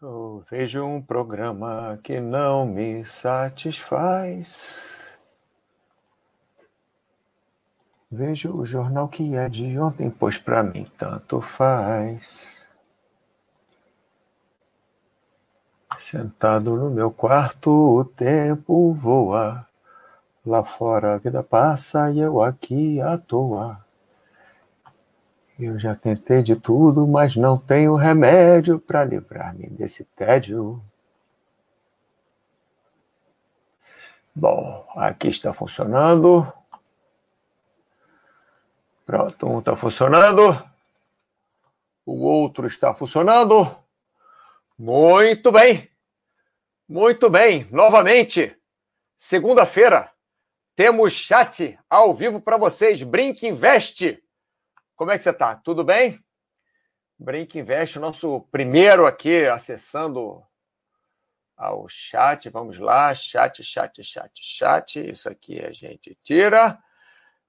[0.00, 5.04] Eu vejo um programa que não me satisfaz.
[8.08, 12.68] Vejo o jornal que é de ontem, pois para mim tanto faz.
[15.98, 19.66] Sentado no meu quarto, o tempo voa.
[20.46, 23.84] Lá fora a vida passa e eu aqui à toa.
[25.58, 30.80] Eu já tentei de tudo, mas não tenho remédio para livrar-me desse tédio.
[34.32, 36.46] Bom, aqui está funcionando.
[39.04, 40.64] Pronto, um está funcionando.
[42.06, 43.76] O outro está funcionando.
[44.78, 45.90] Muito bem.
[46.88, 47.66] Muito bem.
[47.72, 48.56] Novamente,
[49.16, 50.08] segunda-feira,
[50.76, 53.02] temos chat ao vivo para vocês.
[53.02, 54.22] Brinque Investe.
[54.98, 55.54] Como é que você está?
[55.54, 56.18] Tudo bem?
[57.16, 60.42] Brinque Investe, o nosso primeiro aqui acessando
[61.56, 62.50] ao chat.
[62.50, 65.08] Vamos lá, chat, chat, chat, chat.
[65.08, 66.76] Isso aqui a gente tira.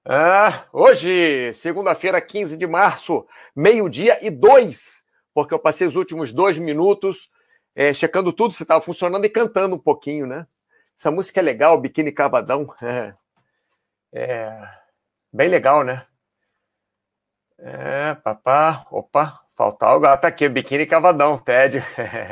[0.04, 5.02] Ah, hoje, segunda-feira, 15 de março, meio-dia e dois,
[5.34, 7.28] porque eu passei os últimos dois minutos
[7.74, 10.46] é, checando tudo se estava funcionando e cantando um pouquinho, né?
[10.96, 12.72] Essa música é legal, Biquíni Cavadão.
[14.12, 14.68] É, é
[15.32, 16.04] bem legal, né?
[17.62, 19.84] É, papá, opa, falta.
[19.86, 21.84] Ah, tá aqui, biquíni cavadão, Ted.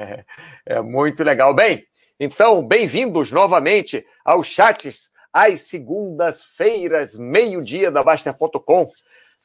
[0.64, 1.54] é muito legal.
[1.54, 1.86] Bem,
[2.18, 8.88] então, bem-vindos novamente aos chats às segundas-feiras, meio-dia da Baster.com,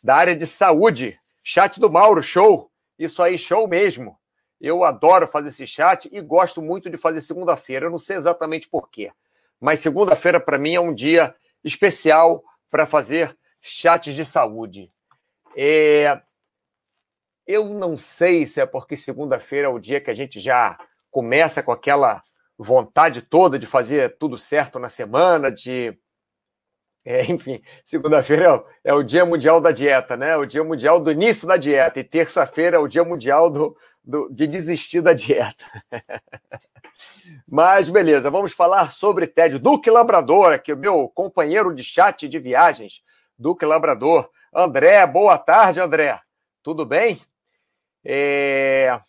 [0.02, 1.20] da área de saúde.
[1.44, 2.72] Chat do Mauro, show.
[2.98, 4.18] Isso aí, show mesmo.
[4.62, 7.88] Eu adoro fazer esse chat e gosto muito de fazer segunda-feira.
[7.88, 9.12] Eu não sei exatamente porquê,
[9.60, 14.88] mas segunda-feira para mim é um dia especial para fazer chats de saúde.
[15.56, 16.22] É...
[17.46, 20.78] Eu não sei se é porque segunda-feira é o dia que a gente já
[21.12, 22.22] começa com aquela
[22.58, 25.98] vontade toda de fazer tudo certo na semana, de.
[27.06, 30.38] É, enfim, segunda-feira é, o, é, o Dia Mundial da Dieta, né?
[30.38, 34.30] O Dia Mundial do início da dieta, e terça-feira é o Dia Mundial do, do,
[34.30, 35.66] de desistir da dieta.
[37.46, 39.60] Mas beleza, vamos falar sobre tédio.
[39.60, 43.02] Duque Labrador, aqui, o meu companheiro de chat de viagens,
[43.38, 44.30] Duque Labrador.
[44.56, 46.20] André, boa tarde, André.
[46.62, 47.20] Tudo bem?
[48.06, 49.00] É...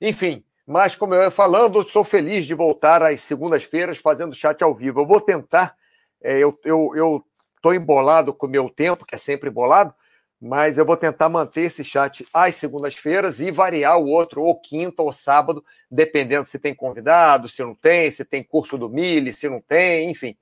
[0.00, 4.74] Enfim, mas como eu ia falando, estou feliz de voltar às segundas-feiras fazendo chat ao
[4.74, 5.00] vivo.
[5.00, 5.76] Eu vou tentar,
[6.20, 7.24] é, eu estou eu,
[7.62, 9.94] eu embolado com o meu tempo, que é sempre embolado,
[10.40, 15.02] mas eu vou tentar manter esse chat às segundas-feiras e variar o outro, ou quinta
[15.02, 19.48] ou sábado, dependendo se tem convidado, se não tem, se tem curso do Mili, se
[19.48, 20.36] não tem, enfim.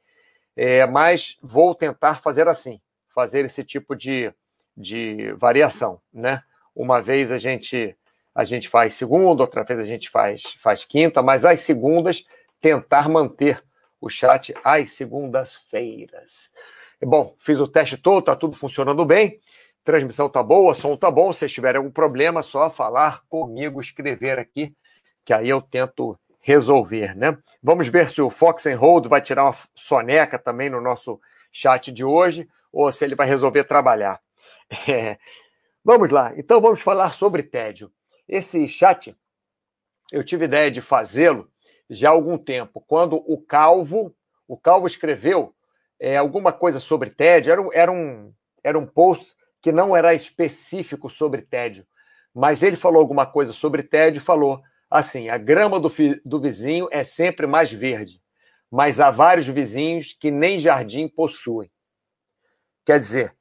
[0.56, 2.80] É, mas vou tentar fazer assim
[3.18, 4.32] fazer esse tipo de,
[4.76, 6.40] de variação, né?
[6.72, 7.96] Uma vez a gente
[8.32, 12.24] a gente faz segunda, outra vez a gente faz, faz quinta, mas às segundas
[12.60, 13.60] tentar manter
[14.00, 16.52] o chat às segundas-feiras.
[17.02, 19.40] Bom, fiz o teste todo, tá tudo funcionando bem.
[19.82, 21.32] Transmissão tá boa, som tá bom.
[21.32, 24.72] Se tiver algum problema, só falar comigo, escrever aqui,
[25.24, 27.36] que aí eu tento resolver, né?
[27.60, 31.90] Vamos ver se o Fox and Hold vai tirar uma soneca também no nosso chat
[31.90, 34.20] de hoje ou se ele vai resolver trabalhar.
[34.86, 35.18] É.
[35.82, 37.90] Vamos lá, então vamos falar sobre tédio.
[38.28, 39.16] Esse chat,
[40.12, 41.50] eu tive ideia de fazê-lo
[41.88, 44.14] já há algum tempo, quando o Calvo,
[44.46, 45.54] o Calvo escreveu
[45.98, 50.14] é, alguma coisa sobre tédio, era um, era, um, era um post que não era
[50.14, 51.86] específico sobre tédio,
[52.34, 55.90] mas ele falou alguma coisa sobre tédio e falou assim: a grama do,
[56.24, 58.20] do vizinho é sempre mais verde,
[58.70, 61.70] mas há vários vizinhos que nem jardim possuem.
[62.88, 63.34] Quer dizer,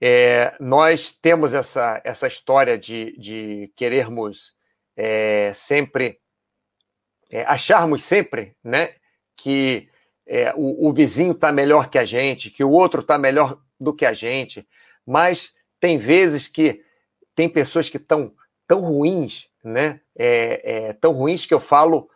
[0.00, 4.54] é, nós temos essa, essa história de, de querermos
[4.96, 6.18] é, sempre,
[7.30, 8.96] é, acharmos sempre né,
[9.36, 9.88] que
[10.26, 13.94] é, o, o, vizinho está melhor que a gente, que o outro está melhor do
[13.94, 14.68] que a gente,
[15.06, 16.84] mas tem vezes que
[17.36, 18.34] tem pessoas que estão
[18.66, 20.00] tão ruins, né?
[20.18, 22.10] É, é, tão ruins que eu falo,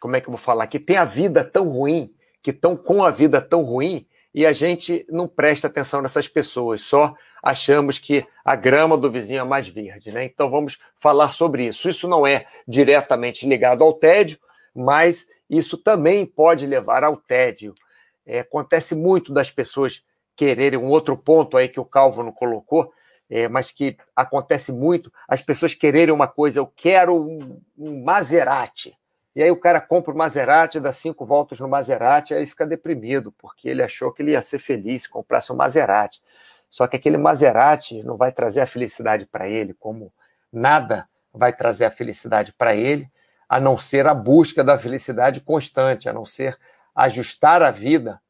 [0.00, 0.66] como é que eu vou falar?
[0.66, 4.52] Que tem a vida tão ruim, que estão com a vida tão ruim, e a
[4.52, 7.12] gente não presta atenção nessas pessoas, só
[7.42, 10.24] achamos que a grama do vizinho é mais verde, né?
[10.26, 11.88] Então vamos falar sobre isso.
[11.88, 14.38] Isso não é diretamente ligado ao tédio,
[14.72, 17.74] mas isso também pode levar ao tédio.
[18.24, 20.04] É, acontece muito das pessoas
[20.36, 22.92] quererem um outro ponto aí que o Calvo não colocou,
[23.28, 28.96] é, mas que acontece muito, as pessoas quererem uma coisa, eu quero um, um Maserati.
[29.38, 33.30] E aí o cara compra o Maserati, dá cinco voltas no Maserati, aí fica deprimido,
[33.38, 36.20] porque ele achou que ele ia ser feliz se comprasse um Maserati.
[36.68, 40.12] Só que aquele Maserati não vai trazer a felicidade para ele, como
[40.52, 43.08] nada vai trazer a felicidade para ele,
[43.48, 46.58] a não ser a busca da felicidade constante, a não ser
[46.92, 48.20] ajustar a vida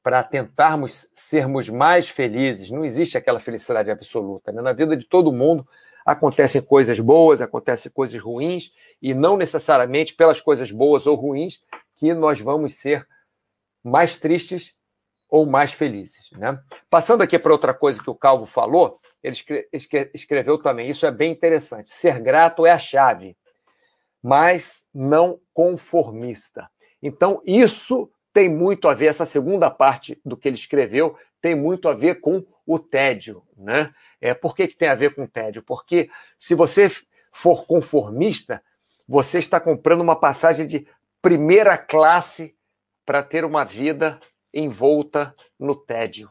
[0.00, 2.70] para tentarmos sermos mais felizes.
[2.70, 4.52] Não existe aquela felicidade absoluta.
[4.52, 4.62] Né?
[4.62, 5.66] Na vida de todo mundo
[6.04, 11.60] acontecem coisas boas, acontecem coisas ruins, e não necessariamente pelas coisas boas ou ruins
[11.94, 13.06] que nós vamos ser
[13.82, 14.74] mais tristes
[15.28, 16.30] ou mais felizes.
[16.32, 16.60] Né?
[16.90, 19.36] Passando aqui para outra coisa que o Calvo falou, ele
[20.12, 21.90] escreveu também, isso é bem interessante.
[21.90, 23.36] Ser grato é a chave,
[24.22, 26.68] mas não conformista.
[27.02, 31.88] Então, isso tem muito a ver, essa segunda parte do que ele escreveu tem muito
[31.88, 33.42] a ver com o tédio.
[33.56, 33.92] Né?
[34.20, 35.62] É, por que, que tem a ver com o tédio?
[35.62, 36.08] Porque
[36.38, 36.88] se você
[37.32, 38.62] for conformista,
[39.06, 40.86] você está comprando uma passagem de
[41.20, 42.56] primeira classe
[43.04, 44.20] para ter uma vida
[44.54, 46.30] envolta no tédio.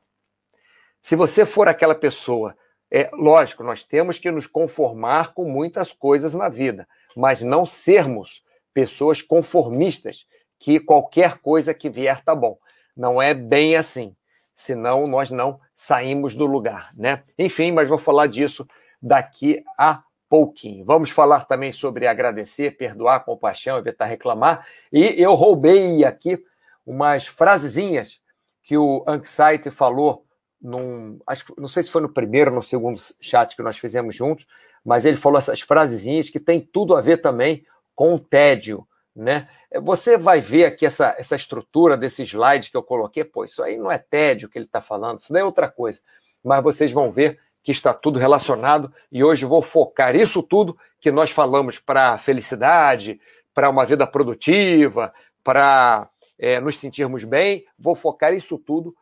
[1.01, 2.55] Se você for aquela pessoa,
[2.89, 8.43] é lógico, nós temos que nos conformar com muitas coisas na vida, mas não sermos
[8.73, 10.25] pessoas conformistas
[10.59, 12.57] que qualquer coisa que vier tá bom.
[12.95, 14.15] Não é bem assim.
[14.61, 17.23] Senão nós não saímos do lugar, né?
[17.35, 18.67] Enfim, mas vou falar disso
[19.01, 20.85] daqui a pouquinho.
[20.85, 24.67] Vamos falar também sobre agradecer, perdoar, compaixão, evitar reclamar.
[24.93, 26.37] E eu roubei aqui
[26.85, 28.21] umas frasezinhas
[28.61, 30.25] que o Anxiety falou
[30.61, 34.15] num, acho, não sei se foi no primeiro ou no segundo chat que nós fizemos
[34.15, 34.45] juntos,
[34.85, 37.65] mas ele falou essas frasezinhas que tem tudo a ver também
[37.95, 39.47] com o tédio, né?
[39.81, 43.77] Você vai ver aqui essa, essa estrutura desse slide que eu coloquei, pô, isso aí
[43.77, 46.01] não é tédio que ele está falando, isso daí é outra coisa.
[46.43, 51.11] Mas vocês vão ver que está tudo relacionado e hoje vou focar isso tudo que
[51.11, 53.19] nós falamos para felicidade,
[53.53, 56.09] para uma vida produtiva, para
[56.39, 58.95] é, nos sentirmos bem, vou focar isso tudo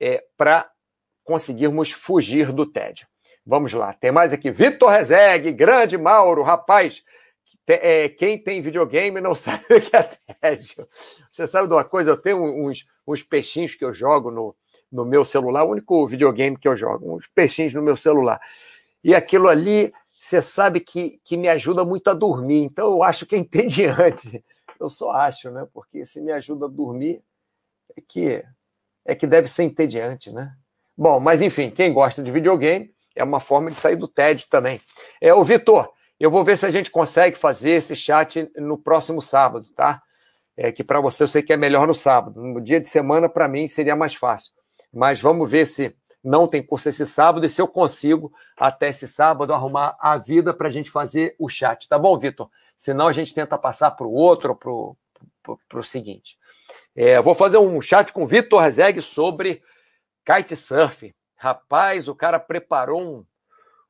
[0.00, 0.70] é, para
[1.24, 3.06] conseguirmos fugir do tédio.
[3.46, 4.50] Vamos lá, tem mais aqui.
[4.50, 7.02] Vitor Rezegue, grande Mauro, rapaz, é,
[8.18, 10.02] quem tem videogame não sabe o que é
[10.40, 10.86] tédio.
[11.30, 12.10] Você sabe de uma coisa?
[12.12, 14.54] Eu tenho uns, uns peixinhos que eu jogo no,
[14.90, 18.40] no meu celular, o único videogame que eu jogo, uns peixinhos no meu celular.
[19.02, 22.62] E aquilo ali, você sabe que, que me ajuda muito a dormir.
[22.62, 24.44] Então eu acho que é entediante.
[24.78, 25.66] Eu só acho, né?
[25.72, 27.22] Porque se me ajuda a dormir,
[27.96, 28.44] é que,
[29.04, 30.54] é que deve ser entediante, né?
[30.96, 34.80] Bom, mas enfim, quem gosta de videogame é uma forma de sair do tédio também.
[35.20, 35.91] É o Vitor.
[36.22, 40.00] Eu vou ver se a gente consegue fazer esse chat no próximo sábado, tá?
[40.56, 42.40] É que para você eu sei que é melhor no sábado.
[42.40, 44.52] No dia de semana, para mim, seria mais fácil.
[44.94, 49.08] Mas vamos ver se não tem curso esse sábado e se eu consigo, até esse
[49.08, 51.88] sábado, arrumar a vida para a gente fazer o chat.
[51.88, 52.48] Tá bom, Vitor?
[52.78, 54.96] Senão a gente tenta passar para o outro ou
[55.68, 56.38] para o seguinte.
[56.94, 59.60] É, vou fazer um chat com o Vitor Rezeg sobre
[60.24, 61.12] kitesurf.
[61.34, 63.26] Rapaz, o cara preparou um,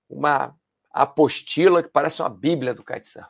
[0.08, 0.56] uma
[0.92, 3.28] apostila que parece uma bíblia do kitesurf.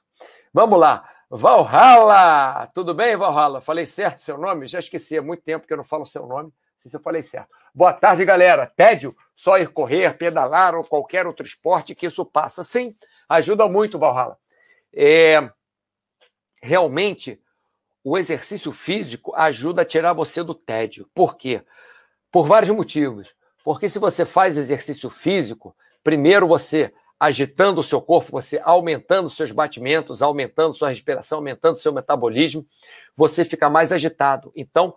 [0.52, 1.08] Vamos lá.
[1.30, 2.66] Valhalla!
[2.74, 3.60] Tudo bem, Valhalla?
[3.62, 4.66] Falei certo seu nome?
[4.66, 6.52] Já esqueci, há muito tempo que eu não falo seu nome.
[6.76, 7.48] Se eu falei certo.
[7.74, 8.66] Boa tarde, galera.
[8.66, 12.62] Tédio, só ir correr, pedalar ou qualquer outro esporte que isso passa.
[12.64, 12.94] Sim,
[13.28, 14.36] ajuda muito, Valhalla.
[14.92, 15.48] É...
[16.60, 17.40] Realmente,
[18.04, 21.08] o exercício físico ajuda a tirar você do tédio.
[21.14, 21.62] Por quê?
[22.30, 23.34] Por vários motivos.
[23.64, 26.92] Porque se você faz exercício físico, primeiro você
[27.22, 32.66] agitando o seu corpo, você aumentando seus batimentos, aumentando sua respiração, aumentando seu metabolismo,
[33.14, 34.50] você fica mais agitado.
[34.56, 34.92] Então,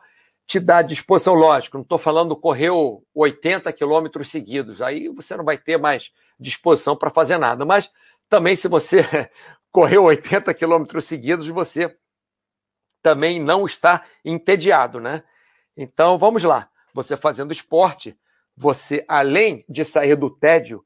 [0.47, 5.55] te dá disposição, lógico, não estou falando correu 80 quilômetros seguidos, aí você não vai
[5.55, 7.63] ter mais disposição para fazer nada.
[7.63, 7.91] Mas
[8.27, 9.01] também, se você
[9.71, 11.95] correu 80 quilômetros seguidos, você
[13.03, 15.23] também não está entediado, né?
[15.77, 16.71] Então, vamos lá.
[16.91, 18.17] Você fazendo esporte,
[18.57, 20.83] você, além de sair do tédio,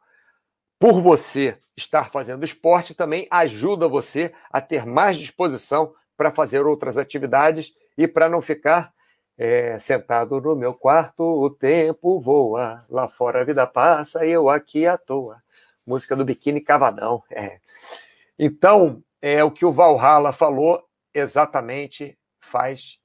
[0.79, 6.97] por você estar fazendo esporte, também ajuda você a ter mais disposição para fazer outras
[6.97, 8.93] atividades e para não ficar
[9.37, 14.85] é, sentado no meu quarto, o tempo voa, lá fora a vida passa, eu aqui
[14.85, 15.41] à toa.
[15.85, 17.23] Música do Biquíni Cavadão.
[17.31, 17.59] É.
[18.37, 20.83] Então, é o que o Valhalla falou
[21.13, 22.99] exatamente faz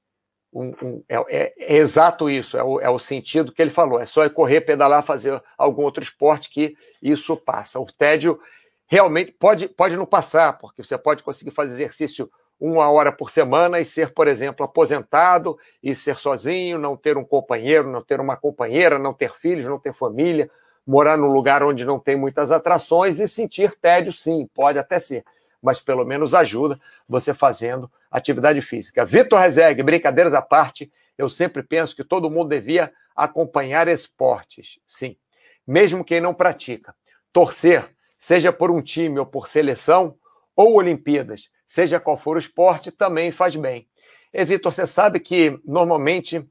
[0.55, 3.99] um, um, é, é, é, exato isso, é o, é o, sentido que ele falou.
[3.99, 7.77] É só correr, pedalar, fazer algum outro esporte que isso passa.
[7.77, 8.39] O tédio
[8.87, 13.81] realmente pode, pode não passar, porque você pode conseguir fazer exercício uma hora por semana
[13.81, 18.37] e ser, por exemplo, aposentado e ser sozinho, não ter um companheiro, não ter uma
[18.37, 20.49] companheira, não ter filhos, não ter família,
[20.87, 25.25] morar num lugar onde não tem muitas atrações e sentir tédio, sim, pode até ser
[25.65, 26.79] mas pelo menos ajuda
[27.09, 29.03] você fazendo atividade física.
[29.03, 35.17] Vitor Rezeg, brincadeiras à parte, eu sempre penso que todo mundo devia acompanhar esportes, sim,
[35.65, 36.93] mesmo quem não pratica.
[37.33, 40.15] Torcer, seja por um time ou por seleção,
[40.55, 43.87] ou Olimpíadas, seja qual for o esporte, também faz bem.
[44.31, 46.47] E, Vitor, você sabe que normalmente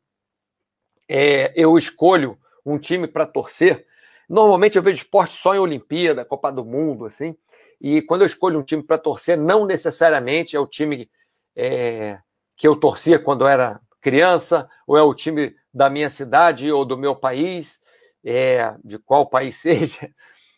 [1.08, 3.86] é, eu escolho um time para torcer.
[4.28, 7.36] Normalmente eu vejo esporte só em Olimpíada, Copa do Mundo, assim.
[7.80, 11.10] E quando eu escolho um time para torcer, não necessariamente é o time
[11.56, 12.18] é,
[12.56, 16.84] que eu torcia quando eu era criança, ou é o time da minha cidade ou
[16.84, 17.80] do meu país,
[18.24, 20.10] é, de qual país seja,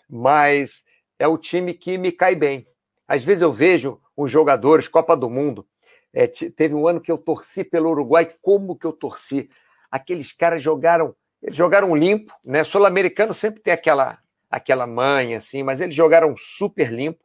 [0.08, 0.82] mas
[1.18, 2.66] é o time que me cai bem.
[3.08, 5.66] Às vezes eu vejo os jogadores, Copa do Mundo,
[6.12, 9.50] é, teve um ano que eu torci pelo Uruguai, como que eu torci?
[9.90, 11.14] Aqueles caras jogaram,
[11.48, 12.64] jogaram limpo, né?
[12.64, 14.18] Sul-americano sempre tem aquela
[14.50, 17.22] aquela manha assim, mas eles jogaram super limpo.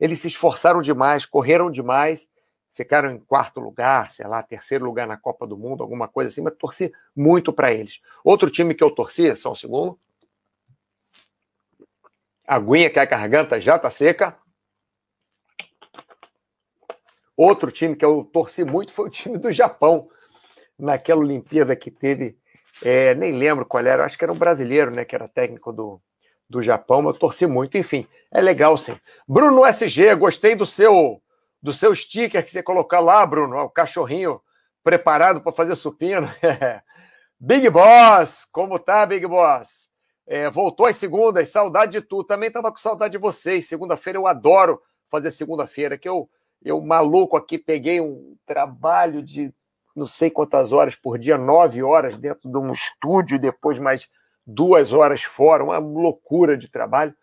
[0.00, 2.28] Eles se esforçaram demais, correram demais,
[2.74, 6.42] ficaram em quarto lugar, sei lá, terceiro lugar na Copa do Mundo, alguma coisa assim,
[6.42, 8.00] mas torci muito para eles.
[8.24, 9.98] Outro time que eu torci, só um segundo.
[12.46, 14.36] Aguinha que a garganta já tá seca.
[17.36, 20.08] Outro time que eu torci muito foi o time do Japão,
[20.78, 22.38] naquela Olimpíada que teve,
[22.82, 26.00] é, nem lembro qual era, acho que era um brasileiro, né, que era técnico do,
[26.54, 27.76] do Japão, eu torci muito.
[27.76, 28.96] Enfim, é legal sim.
[29.26, 31.20] Bruno SG, gostei do seu
[31.60, 34.38] do seu sticker que você colocar lá, Bruno, o cachorrinho
[34.82, 36.28] preparado para fazer supino.
[37.40, 39.88] Big Boss, como tá, Big Boss?
[40.26, 42.22] É, voltou às segundas, saudade de tu.
[42.22, 43.66] Também estava com saudade de vocês.
[43.66, 44.80] Segunda-feira eu adoro
[45.10, 46.28] fazer segunda-feira, que eu,
[46.62, 49.52] eu maluco aqui peguei um trabalho de
[49.96, 54.08] não sei quantas horas por dia, nove horas dentro de um estúdio, depois mais
[54.46, 57.14] duas horas fora, uma loucura de trabalho.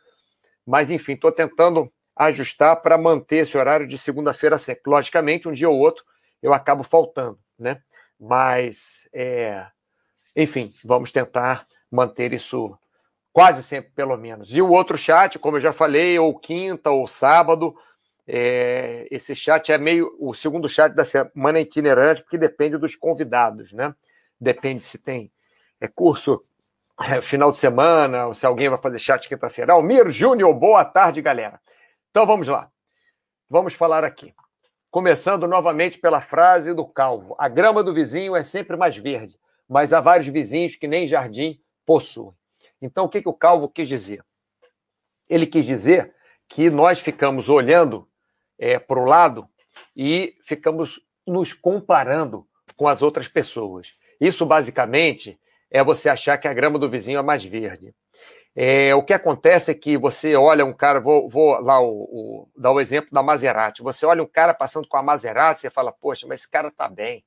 [0.66, 4.84] Mas, enfim, estou tentando ajustar para manter esse horário de segunda-feira sempre.
[4.86, 6.04] Logicamente, um dia ou outro
[6.42, 7.82] eu acabo faltando, né?
[8.20, 9.66] Mas, é...
[10.36, 12.78] enfim, vamos tentar manter isso
[13.32, 14.56] quase sempre, pelo menos.
[14.56, 17.76] E o outro chat, como eu já falei, ou quinta ou sábado,
[18.28, 19.08] é...
[19.12, 23.94] esse chat é meio o segundo chat da semana itinerante, porque depende dos convidados, né?
[24.40, 25.32] Depende se tem
[25.80, 26.51] é, curso é,
[27.22, 29.74] final de semana, ou se alguém vai fazer chat quinta-feira.
[29.74, 31.60] Almir Júnior, boa tarde, galera.
[32.10, 32.70] Então vamos lá.
[33.50, 34.34] Vamos falar aqui.
[34.90, 39.94] Começando novamente pela frase do calvo: A grama do vizinho é sempre mais verde, mas
[39.94, 42.34] há vários vizinhos que nem jardim possuem.
[42.82, 44.24] Então o que, que o calvo quis dizer?
[45.30, 46.14] Ele quis dizer
[46.48, 48.08] que nós ficamos olhando
[48.60, 49.48] é, para o lado
[49.96, 53.96] e ficamos nos comparando com as outras pessoas.
[54.20, 55.40] Isso basicamente
[55.72, 57.96] é você achar que a grama do vizinho é mais verde.
[58.54, 62.50] É, o que acontece é que você olha um cara, vou, vou lá o, o,
[62.56, 63.82] dar o exemplo da Maserati.
[63.82, 66.90] Você olha um cara passando com a Maserati, você fala, poxa, mas esse cara tá
[66.90, 67.24] bem.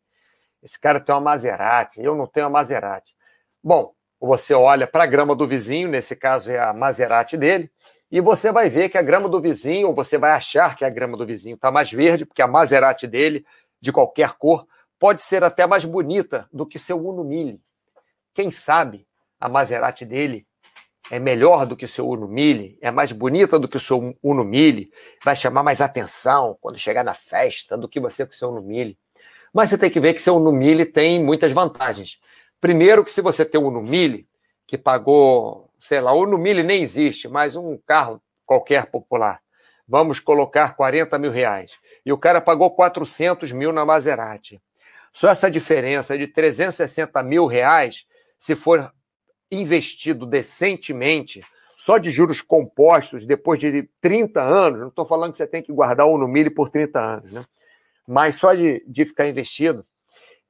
[0.62, 3.14] Esse cara tem uma Maserati, eu não tenho a Maserati.
[3.62, 7.70] Bom, você olha para a grama do vizinho, nesse caso é a Maserati dele,
[8.10, 10.90] e você vai ver que a grama do vizinho, ou você vai achar que a
[10.90, 13.44] grama do vizinho está mais verde, porque a Maserati dele,
[13.80, 14.66] de qualquer cor,
[14.98, 17.60] pode ser até mais bonita do que seu Uno Mille.
[18.34, 19.06] Quem sabe
[19.40, 20.44] a Maserati dele
[21.10, 24.16] é melhor do que o seu Uno Mille, é mais bonita do que o seu
[24.22, 24.90] Uno Mille,
[25.24, 28.60] vai chamar mais atenção quando chegar na festa do que você com o seu Uno
[28.60, 28.98] Mille.
[29.52, 32.18] Mas você tem que ver que seu Uno Mille tem muitas vantagens.
[32.60, 34.26] Primeiro que se você tem um Uno Mille,
[34.66, 39.40] que pagou, sei lá, o Uno Mille nem existe, mas um carro qualquer popular,
[39.86, 41.72] vamos colocar 40 mil reais,
[42.04, 44.60] e o cara pagou 400 mil na Maserati.
[45.12, 48.06] Só essa diferença de 360 mil reais,
[48.44, 48.92] se for
[49.50, 51.42] investido decentemente,
[51.78, 55.72] só de juros compostos, depois de 30 anos, não estou falando que você tem que
[55.72, 57.42] guardar o no milho por 30 anos, né?
[58.06, 59.82] mas só de, de ficar investido,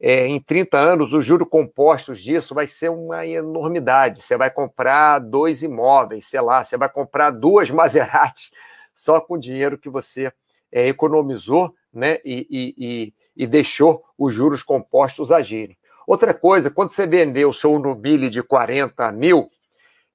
[0.01, 4.23] é, em 30 anos, os juros compostos disso vai ser uma enormidade.
[4.23, 8.51] Você vai comprar dois imóveis, sei lá, você vai comprar duas Maseratis
[8.93, 10.33] só com o dinheiro que você
[10.73, 15.79] é, economizou né, e, e, e, e deixou os juros compostos agirem.
[16.07, 19.51] Outra coisa, quando você vendeu o seu Nubile de 40 mil,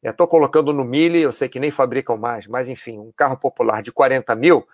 [0.03, 3.81] estou colocando no Mille, eu sei que nem fabricam mais, mas enfim, um carro popular
[3.81, 4.67] de 40 mil,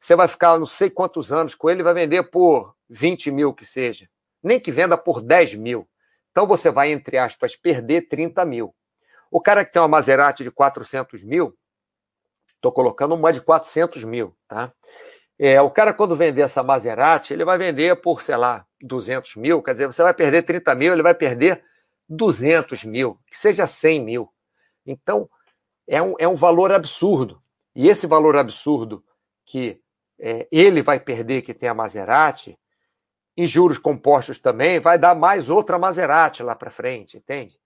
[0.00, 3.64] você vai ficar não sei quantos anos com ele, vai vender por 20 mil que
[3.64, 4.08] seja.
[4.42, 5.88] Nem que venda por 10 mil.
[6.30, 8.74] Então você vai, entre aspas, perder 30 mil.
[9.30, 11.56] O cara que tem uma Maserati de 400 mil,
[12.54, 14.72] estou colocando uma de 400 mil, tá?
[15.38, 19.62] É, o cara, quando vender essa Maserati, ele vai vender por, sei lá, 200 mil.
[19.62, 21.62] Quer dizer, você vai perder 30 mil, ele vai perder
[22.08, 24.28] 200 mil, que seja 100 mil.
[24.84, 25.28] Então,
[25.86, 27.40] é um, é um valor absurdo.
[27.74, 29.04] E esse valor absurdo
[29.44, 29.80] que
[30.18, 32.58] é, ele vai perder, que tem a Maserati,
[33.36, 37.56] em juros compostos também, vai dar mais outra Maserati lá para frente, entende?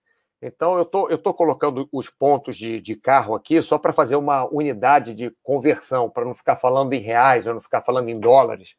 [0.45, 4.17] Então, eu tô, estou tô colocando os pontos de, de carro aqui só para fazer
[4.17, 8.19] uma unidade de conversão, para não ficar falando em reais, ou não ficar falando em
[8.19, 8.75] dólares,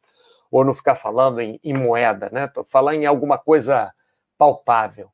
[0.51, 2.51] ou não ficar falando em, em moeda, né?
[2.67, 3.91] Falar em alguma coisa
[4.37, 5.09] palpável,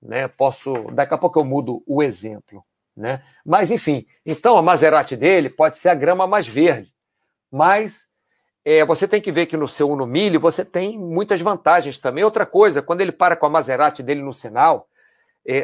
[0.00, 0.28] né?
[0.28, 2.64] Posso, daqui a pouco eu mudo o exemplo,
[2.96, 3.24] né?
[3.44, 6.94] Mas enfim, então a Maserati dele pode ser a grama mais verde,
[7.50, 8.08] mas
[8.64, 12.22] é, você tem que ver que no seu Uno Mille você tem muitas vantagens também.
[12.22, 14.88] Outra coisa, quando ele para com a Maserati dele no sinal,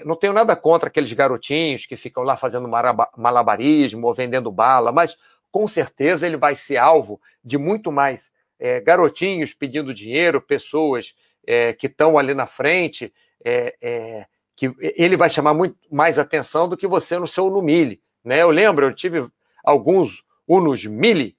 [0.05, 2.69] não tenho nada contra aqueles garotinhos que ficam lá fazendo
[3.17, 5.17] malabarismo ou vendendo bala, mas
[5.51, 11.15] com certeza ele vai ser alvo de muito mais é, garotinhos pedindo dinheiro, pessoas
[11.47, 13.13] é, que estão ali na frente,
[13.45, 17.61] é, é, que ele vai chamar muito mais atenção do que você no seu Uno
[17.61, 18.01] Mille.
[18.25, 18.41] Né?
[18.41, 19.29] Eu lembro, eu tive
[19.65, 21.37] alguns Unos Mille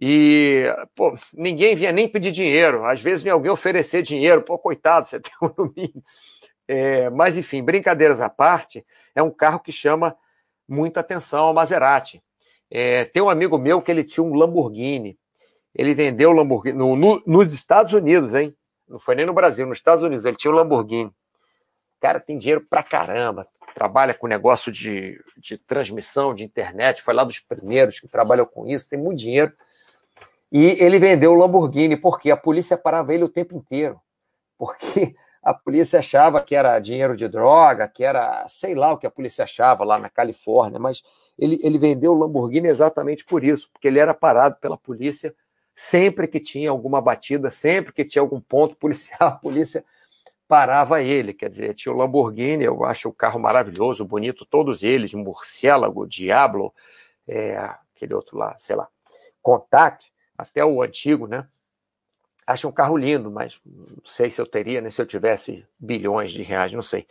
[0.00, 0.64] e
[0.94, 2.84] pô, ninguém vinha nem pedir dinheiro.
[2.84, 4.42] Às vezes vinha alguém oferecer dinheiro.
[4.42, 6.04] Pô, coitado, você tem um Uno Mille.
[6.68, 8.84] É, mas, enfim, brincadeiras à parte,
[9.14, 10.14] é um carro que chama
[10.68, 12.22] muita atenção ao Maserati.
[12.70, 15.18] É, tem um amigo meu que ele tinha um Lamborghini.
[15.74, 18.54] Ele vendeu o Lamborghini no, no, nos Estados Unidos, hein?
[18.86, 20.26] Não foi nem no Brasil, nos Estados Unidos.
[20.26, 21.08] Ele tinha um Lamborghini.
[21.08, 23.48] O cara tem dinheiro pra caramba.
[23.74, 27.02] Trabalha com negócio de, de transmissão de internet.
[27.02, 28.88] Foi lá dos primeiros que trabalham com isso.
[28.88, 29.52] Tem muito dinheiro.
[30.50, 34.00] E ele vendeu o Lamborghini porque a polícia parava ele o tempo inteiro.
[34.58, 35.14] Porque
[35.48, 39.10] a polícia achava que era dinheiro de droga, que era sei lá o que a
[39.10, 41.02] polícia achava lá na Califórnia, mas
[41.38, 45.34] ele, ele vendeu o Lamborghini exatamente por isso, porque ele era parado pela polícia
[45.74, 49.82] sempre que tinha alguma batida, sempre que tinha algum ponto policial, a polícia
[50.46, 51.32] parava ele.
[51.32, 56.74] Quer dizer, tinha o Lamborghini, eu acho o carro maravilhoso, bonito, todos eles, Murciélago, Diablo,
[57.26, 57.56] é,
[57.94, 58.86] aquele outro lá, sei lá,
[59.40, 61.46] Contact, até o antigo, né?
[62.48, 66.32] Acho um carro lindo, mas não sei se eu teria, né, se eu tivesse bilhões
[66.32, 67.06] de reais, não sei.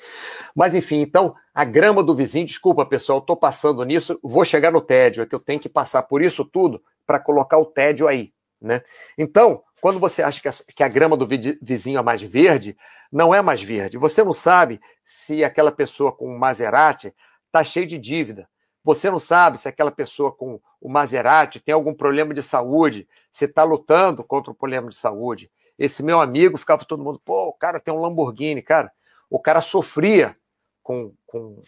[0.55, 4.81] Mas enfim, então, a grama do vizinho, desculpa pessoal, estou passando nisso, vou chegar no
[4.81, 8.33] tédio, é que eu tenho que passar por isso tudo para colocar o tédio aí,
[8.59, 8.81] né?
[9.15, 11.27] Então, quando você acha que a, que a grama do
[11.61, 12.75] vizinho é mais verde,
[13.11, 13.95] não é mais verde.
[13.95, 17.13] Você não sabe se aquela pessoa com Maserati
[17.45, 18.49] está cheia de dívida,
[18.87, 23.43] você não sabe se aquela pessoa com o Maserati tem algum problema de saúde, se
[23.43, 25.51] está lutando contra o problema de saúde.
[25.77, 28.89] Esse meu amigo ficava todo mundo, pô, o cara tem um Lamborghini, cara.
[29.29, 30.37] O cara sofria
[30.81, 31.61] com, com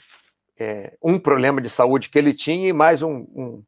[0.58, 3.64] é, um problema de saúde que ele tinha e mais um, um,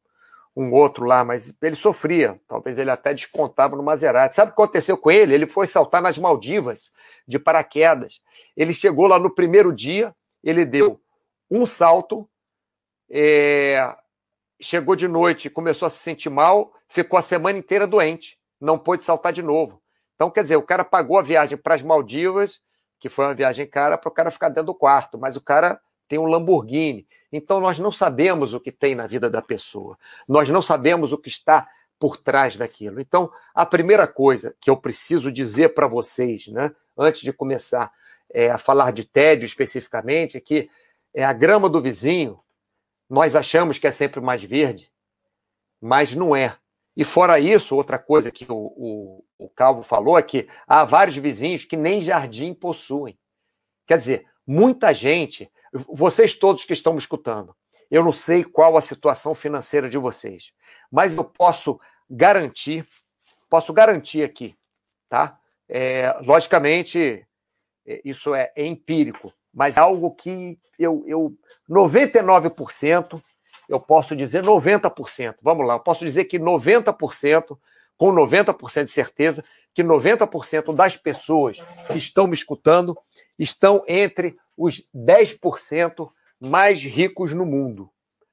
[0.56, 2.40] um, outro lá, mas ele sofria.
[2.48, 4.34] Talvez ele até descontava no Maserati.
[4.34, 5.34] Sabe o que aconteceu com ele?
[5.34, 6.94] Ele foi saltar nas Maldivas
[7.28, 8.22] de paraquedas.
[8.56, 11.02] Ele chegou lá no primeiro dia, ele deu
[11.50, 12.30] um salto
[13.12, 13.94] é,
[14.60, 19.04] chegou de noite, começou a se sentir mal, ficou a semana inteira doente, não pôde
[19.04, 19.82] saltar de novo.
[20.16, 22.62] Então, quer dizer, o cara pagou a viagem para as Maldivas,
[23.00, 25.82] que foi uma viagem cara, para o cara ficar dentro do quarto, mas o cara
[26.08, 27.08] tem um Lamborghini.
[27.32, 29.98] Então, nós não sabemos o que tem na vida da pessoa,
[30.28, 31.68] nós não sabemos o que está
[32.00, 33.00] por trás daquilo.
[33.00, 37.92] Então, a primeira coisa que eu preciso dizer para vocês, né, antes de começar
[38.34, 40.70] é, a falar de tédio especificamente, é que
[41.14, 42.40] é a grama do vizinho
[43.12, 44.90] nós achamos que é sempre mais verde,
[45.82, 46.56] mas não é.
[46.96, 51.18] E fora isso, outra coisa que o, o, o Calvo falou é que há vários
[51.18, 53.20] vizinhos que nem jardim possuem.
[53.86, 55.52] Quer dizer, muita gente,
[55.90, 57.54] vocês todos que estão me escutando,
[57.90, 60.54] eu não sei qual a situação financeira de vocês,
[60.90, 62.88] mas eu posso garantir,
[63.50, 64.58] posso garantir aqui,
[65.10, 65.38] tá?
[65.68, 67.28] É, logicamente,
[67.86, 71.36] é, isso é, é empírico mas algo que eu, eu
[71.70, 73.22] 99%,
[73.68, 75.36] eu posso dizer 90%.
[75.42, 77.58] Vamos lá, eu posso dizer que 90%,
[77.98, 81.60] com 90% de certeza, que 90% das pessoas
[81.92, 82.98] que estão me escutando
[83.38, 86.10] estão entre os 10%
[86.40, 87.90] mais ricos no mundo.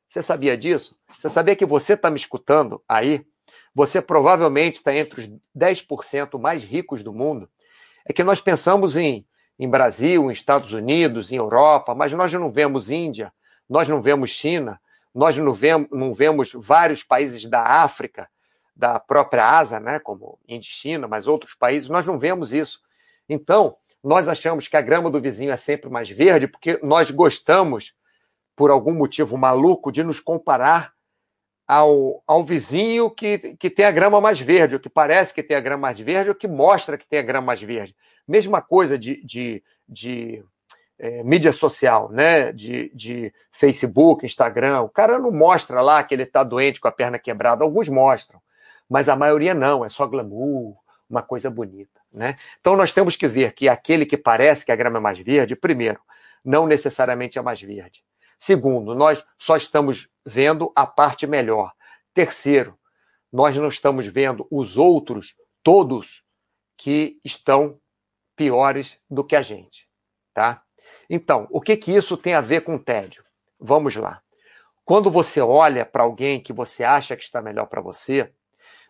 [0.09, 0.97] Você sabia disso?
[1.19, 3.25] Você sabia que você está me escutando aí?
[3.75, 7.49] Você provavelmente está entre os 10% mais ricos do mundo.
[8.05, 9.27] É que nós pensamos em
[9.59, 13.33] em Brasil, em Estados Unidos, em Europa, mas nós não vemos Índia,
[13.69, 14.81] nós não vemos China,
[15.15, 18.29] nós não vemos, não vemos vários países da África,
[18.77, 22.81] da própria Ásia, né, como Índia e China, mas outros países, nós não vemos isso.
[23.29, 27.95] Então, nós achamos que a grama do vizinho é sempre mais verde porque nós gostamos,
[28.55, 30.93] por algum motivo maluco, de nos comparar
[31.69, 35.55] ao, ao vizinho que, que tem a grama mais verde, ou que parece que tem
[35.55, 37.95] a grama mais verde, ou que mostra que tem a grama mais verde.
[38.27, 40.43] Mesma coisa de, de, de
[40.99, 42.53] é, mídia social, né?
[42.53, 44.81] De, de Facebook, Instagram.
[44.81, 47.63] O cara não mostra lá que ele está doente com a perna quebrada.
[47.63, 48.41] Alguns mostram,
[48.89, 50.75] mas a maioria não, é só glamour,
[51.09, 52.37] uma coisa bonita, né?
[52.61, 55.55] Então nós temos que ver que aquele que parece que a grama é mais verde,
[55.55, 56.01] primeiro,
[56.43, 58.03] não necessariamente a mais verde.
[58.39, 61.73] Segundo, nós só estamos vendo a parte melhor.
[62.15, 62.79] Terceiro,
[63.33, 66.23] nós não estamos vendo os outros, todos,
[66.77, 67.79] que estão
[68.37, 69.89] piores do que a gente,
[70.33, 70.63] tá?
[71.11, 73.25] Então, o que que isso tem a ver com tédio?
[73.59, 74.23] Vamos lá.
[74.85, 78.33] Quando você olha para alguém que você acha que está melhor para você,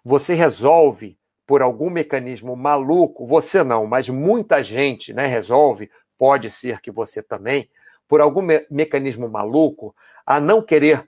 [0.04, 6.80] você resolve por algum mecanismo maluco, você não, mas muita gente, né, resolve, pode ser
[6.80, 7.70] que você também,
[8.08, 9.94] por algum me mecanismo maluco,
[10.26, 11.06] a não querer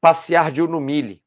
[0.00, 1.22] passear de Unumile.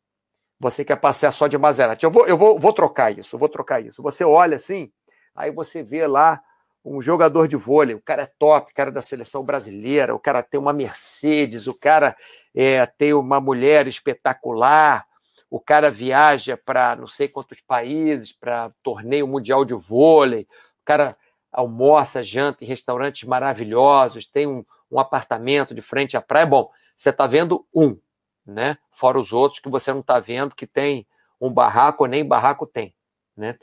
[0.59, 2.03] Você quer passear só de Maserati.
[2.03, 4.03] Eu vou, eu vou, vou trocar isso, vou trocar isso.
[4.03, 4.91] Você olha assim,
[5.33, 6.41] aí você vê lá
[6.83, 10.19] um jogador de vôlei, o cara é top, o cara é da seleção brasileira, o
[10.19, 12.15] cara tem uma Mercedes, o cara
[12.55, 15.05] é, tem uma mulher espetacular,
[15.49, 20.43] o cara viaja para não sei quantos países, para torneio mundial de vôlei,
[20.81, 21.15] o cara
[21.51, 26.45] almoça, janta em restaurantes maravilhosos, tem um, um apartamento de frente à praia.
[26.45, 27.97] Bom, você está vendo um,
[28.45, 28.77] né?
[28.91, 31.07] Fora os outros que você não está vendo que tem
[31.39, 32.93] um barraco, nem barraco tem,
[33.35, 33.57] né?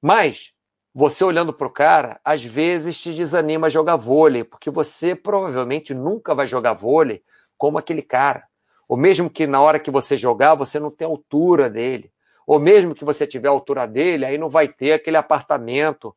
[0.00, 0.52] Mas
[0.94, 5.94] você olhando para o cara, às vezes te desanima a jogar vôlei, porque você provavelmente
[5.94, 7.22] nunca vai jogar vôlei
[7.56, 8.44] como aquele cara.
[8.88, 12.12] Ou mesmo que na hora que você jogar, você não tem a altura dele.
[12.46, 16.14] Ou mesmo que você tiver a altura dele, aí não vai ter aquele apartamento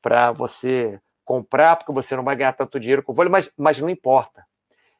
[0.00, 3.80] para você comprar, porque você não vai ganhar tanto dinheiro com o vôlei, mas, mas
[3.80, 4.44] não importa.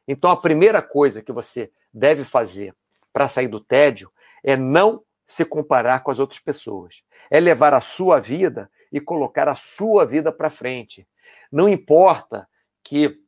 [0.07, 2.75] Então, a primeira coisa que você deve fazer
[3.11, 4.11] para sair do tédio
[4.43, 7.01] é não se comparar com as outras pessoas.
[7.29, 11.07] É levar a sua vida e colocar a sua vida para frente.
[11.51, 12.47] Não importa
[12.83, 13.19] que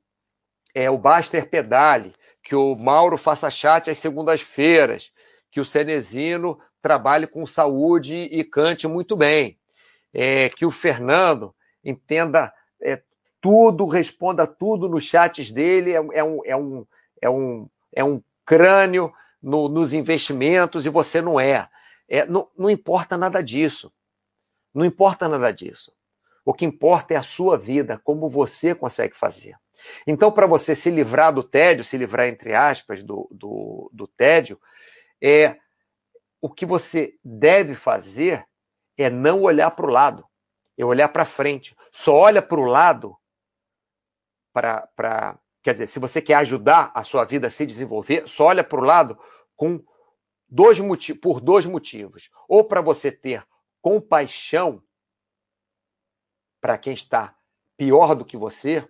[0.73, 5.12] é, o Baster pedale, que o Mauro faça chat às segundas-feiras,
[5.49, 9.57] que o Cenezino trabalhe com saúde e cante muito bem,
[10.13, 13.02] é, que o Fernando entenda é,
[13.42, 16.86] tudo, responda tudo nos chats dele, é, é, um, é, um,
[17.22, 21.70] é, um, é um crânio no, nos investimentos e você não é.
[22.08, 23.92] é não, não importa nada disso.
[24.74, 25.92] Não importa nada disso.
[26.46, 29.56] O que importa é a sua vida, como você consegue fazer.
[30.06, 34.60] Então, para você se livrar do tédio, se livrar, entre aspas, do, do, do tédio,
[35.22, 35.58] é
[36.42, 38.46] o que você deve fazer
[38.98, 40.26] é não olhar para o lado,
[40.78, 41.76] é olhar para frente.
[41.92, 43.18] Só olha para o lado
[44.54, 45.40] para.
[45.63, 48.80] Quer dizer, se você quer ajudar a sua vida a se desenvolver, só olha para
[48.80, 49.20] o lado
[49.56, 49.84] com
[50.48, 52.30] dois motivos, por dois motivos.
[52.48, 53.46] Ou para você ter
[53.82, 54.82] compaixão
[56.62, 57.36] para quem está
[57.76, 58.88] pior do que você,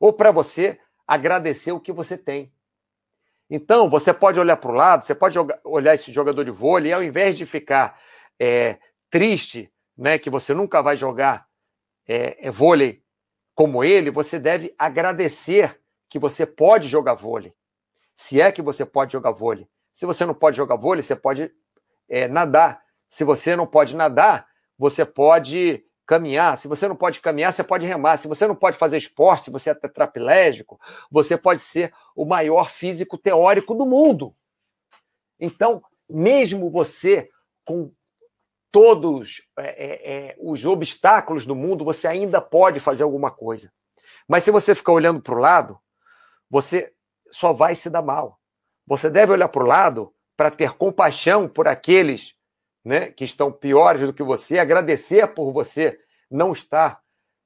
[0.00, 2.52] ou para você agradecer o que você tem.
[3.48, 6.90] Então, você pode olhar para o lado, você pode jogar, olhar esse jogador de vôlei
[6.90, 8.00] e ao invés de ficar
[8.38, 11.46] é, triste, né, que você nunca vai jogar
[12.06, 13.02] é, é, vôlei
[13.54, 17.54] como ele, você deve agradecer que você pode jogar vôlei.
[18.16, 19.66] Se é que você pode jogar vôlei.
[19.94, 21.50] Se você não pode jogar vôlei, você pode
[22.08, 22.82] é, nadar.
[23.08, 24.46] Se você não pode nadar,
[24.78, 26.56] você pode caminhar.
[26.56, 28.18] Se você não pode caminhar, você pode remar.
[28.18, 30.78] Se você não pode fazer esporte, se você é tetraplégico,
[31.10, 34.34] você pode ser o maior físico teórico do mundo.
[35.40, 37.28] Então, mesmo você
[37.64, 37.90] com
[38.76, 43.72] todos é, é, é os obstáculos do mundo, você ainda pode fazer alguma coisa.
[44.28, 45.78] Mas se você ficar olhando para o lado,
[46.50, 46.92] você
[47.30, 48.38] só vai se dar mal.
[48.86, 52.34] Você deve olhar para o lado para ter compaixão por aqueles
[52.84, 55.98] né, que estão piores do que você, agradecer por você
[56.30, 57.00] não estar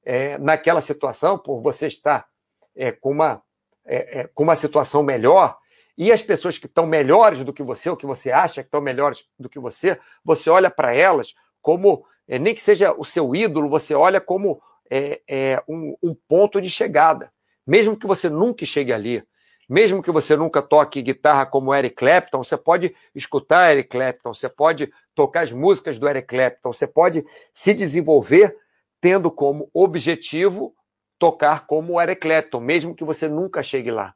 [0.05, 2.27] é, naquela situação, por você estar
[2.75, 3.41] é, com, uma,
[3.87, 5.60] é, com uma situação melhor,
[6.01, 8.81] e as pessoas que estão melhores do que você, ou que você acha que estão
[8.81, 13.37] melhores do que você, você olha para elas como, é, nem que seja o seu
[13.37, 17.31] ídolo, você olha como é, um, um ponto de chegada.
[17.67, 19.23] Mesmo que você nunca chegue ali,
[19.69, 24.49] mesmo que você nunca toque guitarra como Eric Clapton, você pode escutar Eric Clapton, você
[24.49, 28.57] pode tocar as músicas do Eric Clapton, você pode se desenvolver
[29.03, 30.75] tendo como objetivo
[31.19, 34.15] tocar como Eric Clapton, mesmo que você nunca chegue lá.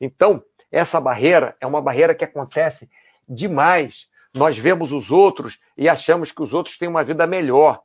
[0.00, 0.40] Então,
[0.74, 2.90] essa barreira é uma barreira que acontece
[3.28, 4.08] demais.
[4.34, 7.80] Nós vemos os outros e achamos que os outros têm uma vida melhor.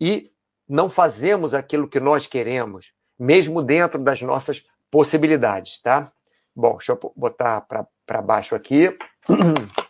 [0.00, 0.30] E
[0.68, 6.12] não fazemos aquilo que nós queremos, mesmo dentro das nossas possibilidades, tá?
[6.54, 7.66] Bom, deixa eu botar
[8.06, 8.96] para baixo aqui.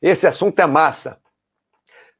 [0.00, 1.20] Esse assunto é massa.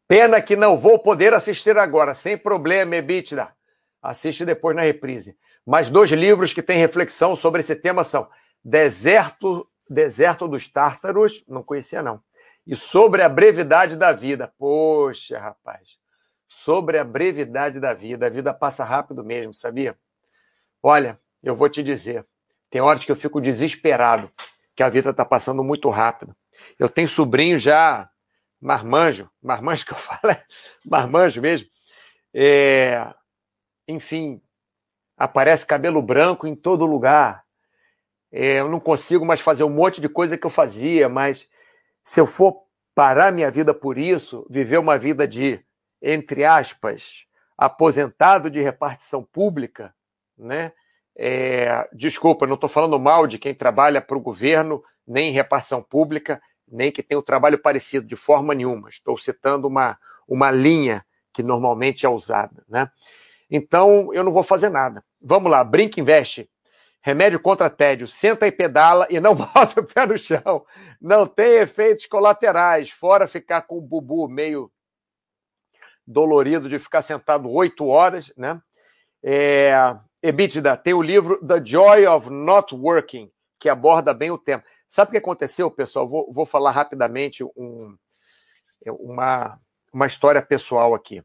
[0.09, 3.55] Pena que não vou poder assistir agora, sem problema, Ebitda.
[4.03, 5.39] Assiste depois na reprise.
[5.67, 8.29] Mas dois livros que têm reflexão sobre esse tema são
[8.65, 12.23] Deserto, Deserto dos Tártaros, não conhecia não,
[12.67, 14.53] e Sobre a Brevidade da Vida.
[14.59, 15.99] Poxa, rapaz.
[16.53, 18.27] sobre a brevidade da vida.
[18.27, 19.97] A vida passa rápido mesmo, sabia?
[20.83, 22.27] Olha, eu vou te dizer,
[22.69, 24.31] tem horas que eu fico desesperado,
[24.75, 26.35] que a vida está passando muito rápido.
[26.79, 28.11] Eu tenho sobrinho já
[28.61, 30.45] marmanjo, marmanjo que eu falo é
[30.85, 31.69] marmanjo mesmo.
[32.35, 33.15] É,
[33.87, 34.43] enfim,
[35.21, 37.45] aparece cabelo branco em todo lugar.
[38.33, 41.47] É, eu não consigo mais fazer um monte de coisa que eu fazia, mas
[42.03, 42.63] se eu for
[42.95, 45.61] parar minha vida por isso, viver uma vida de,
[46.01, 47.27] entre aspas,
[47.59, 49.95] aposentado de repartição pública,
[50.39, 50.73] né?
[51.15, 55.83] É, desculpa, não estou falando mal de quem trabalha para o governo, nem em repartição
[55.83, 58.89] pública, nem que tenha um trabalho parecido, de forma nenhuma.
[58.89, 62.65] Estou citando uma, uma linha que normalmente é usada.
[62.67, 62.91] Né?
[63.51, 65.05] Então, eu não vou fazer nada.
[65.21, 66.49] Vamos lá, Brinca Investe.
[67.03, 70.65] Remédio contra tédio, senta e pedala e não bota o pé no chão.
[71.01, 74.71] Não tem efeitos colaterais, fora ficar com o bubu meio
[76.07, 78.61] dolorido de ficar sentado oito horas, né?
[79.23, 79.73] É,
[80.23, 84.63] EBITDA, tem o livro The Joy of Not Working, que aborda bem o tema.
[84.89, 86.09] Sabe o que aconteceu, pessoal?
[86.09, 87.97] Vou, vou falar rapidamente um,
[88.87, 89.59] uma,
[89.93, 91.23] uma história pessoal aqui.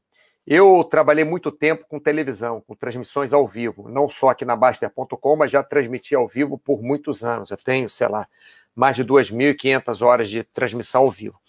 [0.47, 5.35] Eu trabalhei muito tempo com televisão, com transmissões ao vivo, não só aqui na Baster.com,
[5.35, 7.49] mas já transmiti ao vivo por muitos anos.
[7.49, 8.27] Eu tenho, sei lá,
[8.75, 11.39] mais de 2.500 horas de transmissão ao vivo.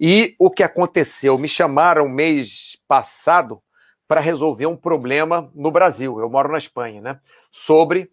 [0.00, 1.38] E o que aconteceu?
[1.38, 3.62] Me chamaram mês passado
[4.08, 6.18] para resolver um problema no Brasil.
[6.18, 7.20] Eu moro na Espanha, né?
[7.50, 8.10] Sobre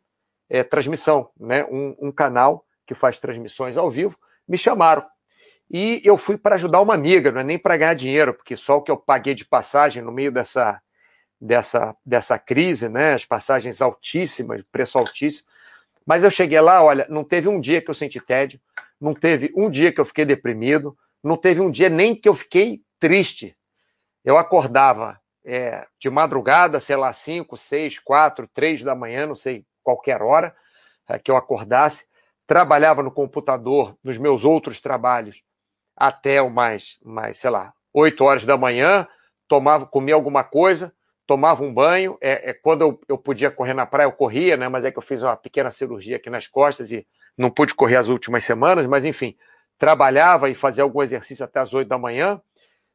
[0.47, 1.65] é, transmissão, né?
[1.65, 5.03] Um, um canal que faz transmissões ao vivo me chamaram
[5.69, 8.77] e eu fui para ajudar uma amiga, não é nem para ganhar dinheiro, porque só
[8.77, 10.81] o que eu paguei de passagem no meio dessa,
[11.39, 13.13] dessa, dessa crise, né?
[13.13, 15.47] As passagens altíssimas, preço altíssimo.
[16.05, 18.59] Mas eu cheguei lá, olha, não teve um dia que eu senti tédio,
[18.99, 22.33] não teve um dia que eu fiquei deprimido, não teve um dia nem que eu
[22.33, 23.55] fiquei triste.
[24.25, 29.65] Eu acordava é, de madrugada, sei lá, 5, 6, 4, 3 da manhã, não sei,
[29.83, 30.55] qualquer hora
[31.07, 32.07] é, que eu acordasse,
[32.47, 35.43] trabalhava no computador, nos meus outros trabalhos,
[35.99, 39.05] até mais, mais sei lá, 8 horas da manhã,
[39.47, 40.93] tomava, comia alguma coisa,
[41.27, 42.17] tomava um banho.
[42.21, 44.69] É, é quando eu, eu, podia correr na praia, eu corria, né?
[44.69, 47.05] Mas é que eu fiz uma pequena cirurgia aqui nas costas e
[47.37, 49.35] não pude correr as últimas semanas, mas enfim,
[49.77, 52.41] trabalhava e fazia algum exercício até as 8 da manhã.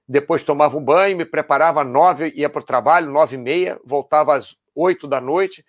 [0.08, 3.80] Depois tomava um banho, me preparava às 9, ia para o trabalho, 9 e meia,
[3.84, 5.64] voltava às 8 da noite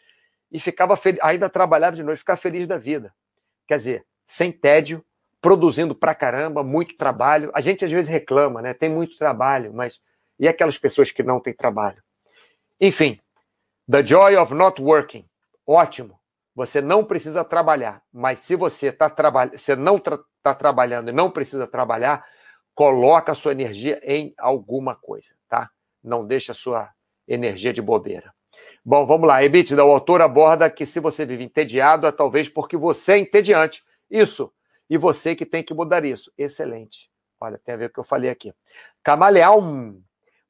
[0.52, 3.14] e ficava feliz, ainda trabalhava de noite, ficava feliz da vida.
[3.68, 5.04] Quer dizer, sem tédio,
[5.46, 7.52] produzindo pra caramba, muito trabalho.
[7.54, 8.74] A gente às vezes reclama, né?
[8.74, 10.02] Tem muito trabalho, mas
[10.40, 12.02] e aquelas pessoas que não têm trabalho?
[12.82, 13.20] Enfim,
[13.88, 15.24] The Joy of Not Working.
[15.68, 16.20] Ótimo.
[16.56, 21.14] Você não precisa trabalhar, mas se você tá trabalhando, você não está tra trabalhando e
[21.14, 22.26] não precisa trabalhar,
[22.74, 25.70] coloca a sua energia em alguma coisa, tá?
[26.04, 26.90] Não deixa a sua
[27.28, 28.34] energia de bobeira.
[28.84, 29.44] Bom, vamos lá.
[29.44, 33.84] EBITDA, o autor aborda que se você vive entediado, é talvez porque você é entediante.
[34.10, 34.52] Isso
[34.90, 36.32] e você que tem que mudar isso.
[36.38, 37.10] Excelente.
[37.40, 38.54] Olha, tem a ver com o que eu falei aqui.
[39.04, 39.98] Camaleão.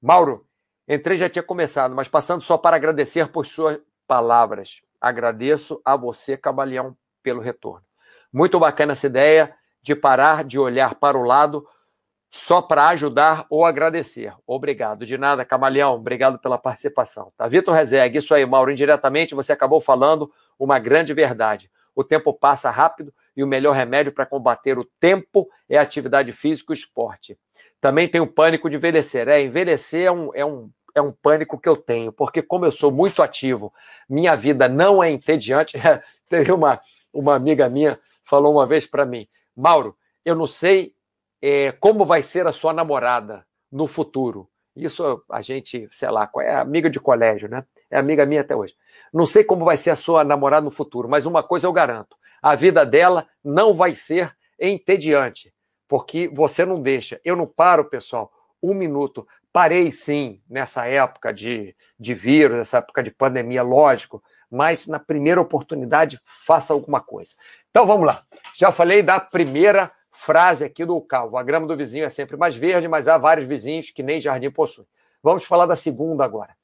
[0.01, 0.45] Mauro,
[0.87, 4.81] entrei já tinha começado, mas passando só para agradecer por suas palavras.
[5.01, 7.85] Agradeço a você, Camaleão, pelo retorno.
[8.31, 11.67] Muito bacana essa ideia de parar de olhar para o lado
[12.31, 14.33] só para ajudar ou agradecer.
[14.45, 15.05] Obrigado.
[15.05, 15.95] De nada, Camaleão.
[15.95, 17.31] Obrigado pela participação.
[17.37, 18.71] Tá, Vitor Rezeg, isso aí, Mauro.
[18.71, 21.71] Indiretamente você acabou falando uma grande verdade.
[21.95, 26.31] O tempo passa rápido e o melhor remédio para combater o tempo é a atividade
[26.31, 27.37] física e esporte.
[27.81, 29.27] Também tem o pânico de envelhecer.
[29.27, 32.71] É, envelhecer é um, é um, é um pânico que eu tenho, porque como eu
[32.71, 33.73] sou muito ativo,
[34.09, 35.77] minha vida não é entediante.
[36.29, 36.79] Teve uma,
[37.13, 39.95] uma amiga minha falou uma vez para mim, Mauro,
[40.25, 40.93] eu não sei
[41.41, 44.49] é, como vai ser a sua namorada no futuro.
[44.75, 47.63] Isso a gente, sei lá, é amiga de colégio, né?
[47.89, 48.73] É amiga minha até hoje.
[49.13, 52.17] Não sei como vai ser a sua namorada no futuro, mas uma coisa eu garanto:
[52.45, 55.51] a vida dela não vai ser entediante,
[55.87, 57.19] porque você não deixa.
[57.25, 58.31] Eu não paro, pessoal,
[58.61, 59.27] um minuto.
[59.51, 65.41] Parei sim nessa época de, de vírus, nessa época de pandemia, lógico, mas na primeira
[65.41, 67.33] oportunidade, faça alguma coisa.
[67.71, 68.23] Então vamos lá.
[68.53, 71.37] Já falei da primeira frase aqui do Calvo.
[71.37, 74.51] A grama do vizinho é sempre mais verde, mas há vários vizinhos que nem jardim
[74.51, 74.87] possuem.
[75.23, 76.55] Vamos falar da segunda agora.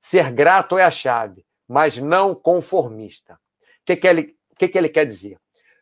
[0.00, 3.34] Ser grato é a chave, mas não conformista.
[3.34, 3.38] O
[3.84, 5.36] que, que ele o que, que ele quer dizer?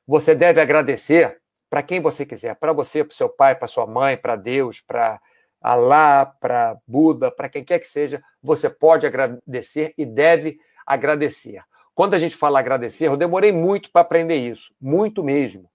[0.07, 1.39] Você deve agradecer
[1.71, 5.21] para quem você quiser, para você, para seu pai, para sua mãe, para Deus, para
[5.63, 11.63] Alá, para Buda, para quem quer que seja, você pode agradecer e deve agradecer.
[11.95, 15.71] Quando a gente fala agradecer, eu demorei muito para aprender isso, muito mesmo.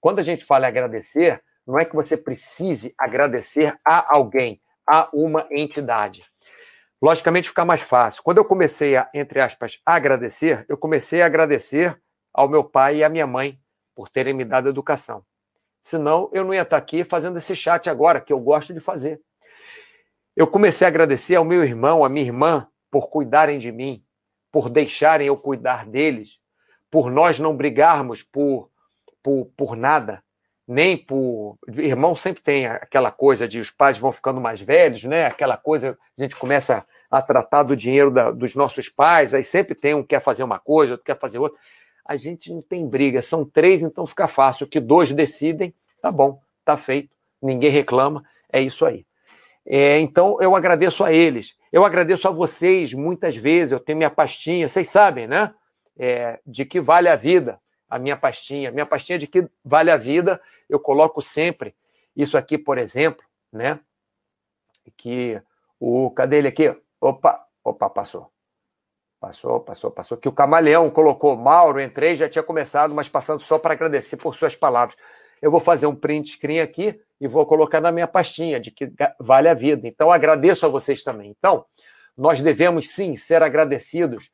[0.00, 5.46] Quando a gente fala agradecer, não é que você precise agradecer a alguém, a uma
[5.50, 6.24] entidade.
[7.00, 8.22] logicamente fica mais fácil.
[8.24, 11.96] Quando eu comecei a, entre aspas, agradecer, eu comecei a agradecer
[12.38, 13.58] ao meu pai e à minha mãe
[13.96, 15.24] por terem me dado educação.
[15.82, 19.20] Senão, eu não ia estar aqui fazendo esse chat agora, que eu gosto de fazer.
[20.36, 24.04] Eu comecei a agradecer ao meu irmão, à minha irmã, por cuidarem de mim,
[24.52, 26.38] por deixarem eu cuidar deles,
[26.88, 28.70] por nós não brigarmos por,
[29.20, 30.22] por, por nada,
[30.66, 31.58] nem por.
[31.66, 35.26] Irmão sempre tem aquela coisa de os pais vão ficando mais velhos, né?
[35.26, 39.74] Aquela coisa, a gente começa a tratar do dinheiro da, dos nossos pais, aí sempre
[39.74, 41.58] tem um que quer fazer uma coisa, outro quer fazer outra.
[42.08, 44.66] A gente não tem briga, são três, então fica fácil.
[44.66, 49.06] Que dois decidem, tá bom, tá feito, ninguém reclama, é isso aí.
[49.70, 51.54] É, então, eu agradeço a eles.
[51.70, 53.72] Eu agradeço a vocês muitas vezes.
[53.72, 55.54] Eu tenho minha pastinha, vocês sabem, né?
[55.98, 58.70] É, de que vale a vida, a minha pastinha.
[58.70, 60.40] Minha pastinha de que vale a vida,
[60.70, 61.74] eu coloco sempre.
[62.16, 63.78] Isso aqui, por exemplo, né?
[64.96, 65.38] Que
[65.78, 66.10] o.
[66.12, 66.74] Cadê ele aqui?
[66.98, 68.32] Opa, opa, passou.
[69.20, 70.16] Passou, passou, passou.
[70.16, 71.36] Que o camaleão colocou.
[71.36, 74.96] Mauro, entrei, já tinha começado, mas passando só para agradecer por suas palavras.
[75.42, 78.90] Eu vou fazer um print screen aqui e vou colocar na minha pastinha de que
[79.18, 79.88] vale a vida.
[79.88, 81.30] Então, agradeço a vocês também.
[81.36, 81.64] Então,
[82.16, 84.30] nós devemos sim ser agradecidos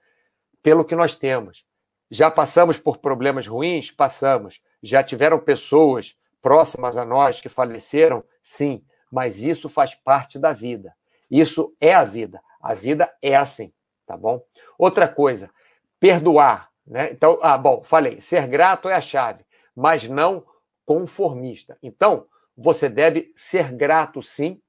[0.63, 1.65] pelo que nós temos.
[2.11, 3.91] Já passamos por problemas ruins?
[3.91, 4.61] Passamos.
[4.83, 8.23] Já tiveram pessoas próximas a nós que faleceram?
[8.43, 8.85] Sim.
[9.11, 10.95] Mas isso faz parte da vida.
[11.31, 12.41] Isso é a vida.
[12.61, 13.73] A vida é assim,
[14.07, 14.43] tá bom?
[14.79, 15.51] Outra coisa,
[15.99, 16.69] perdoar.
[16.87, 17.11] Né?
[17.13, 20.45] Então, ah, bom, falei, ser grato é a chave, mas não
[20.85, 21.77] conformista.
[21.83, 24.61] Então, você deve ser grato, sim,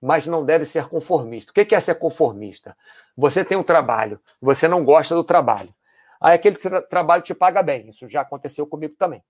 [0.00, 1.50] mas não deve ser conformista.
[1.50, 2.76] O que é ser conformista?
[3.16, 5.74] Você tem um trabalho, você não gosta do trabalho.
[6.20, 7.88] Aí aquele tra trabalho te paga bem.
[7.88, 9.22] Isso já aconteceu comigo também.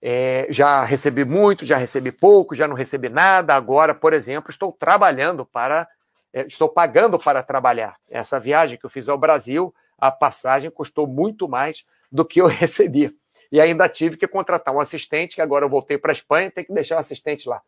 [0.00, 3.54] É, já recebi muito, já recebi pouco, já não recebi nada.
[3.54, 5.88] Agora, por exemplo, estou trabalhando para.
[6.32, 7.96] É, estou pagando para trabalhar.
[8.08, 12.46] Essa viagem que eu fiz ao Brasil, a passagem custou muito mais do que eu
[12.48, 13.16] recebi
[13.50, 16.64] e ainda tive que contratar um assistente, que agora eu voltei para a Espanha, tem
[16.64, 17.62] que deixar o assistente lá.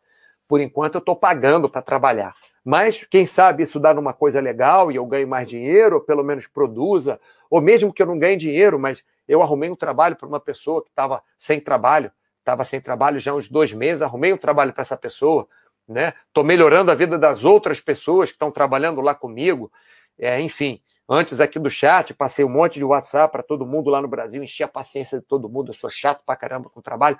[0.47, 2.35] Por enquanto eu estou pagando para trabalhar.
[2.63, 6.23] Mas quem sabe isso dá numa coisa legal e eu ganho mais dinheiro, ou pelo
[6.23, 7.19] menos produza,
[7.49, 10.83] ou mesmo que eu não ganhe dinheiro, mas eu arrumei um trabalho para uma pessoa
[10.83, 14.73] que estava sem trabalho, estava sem trabalho já há uns dois meses, arrumei um trabalho
[14.73, 15.47] para essa pessoa,
[15.87, 16.13] né?
[16.27, 19.71] Estou melhorando a vida das outras pessoas que estão trabalhando lá comigo,
[20.17, 20.81] é, enfim.
[21.09, 24.43] Antes aqui do chat, passei um monte de WhatsApp para todo mundo lá no Brasil,
[24.43, 27.19] enchi a paciência de todo mundo, eu sou chato pra caramba com o trabalho,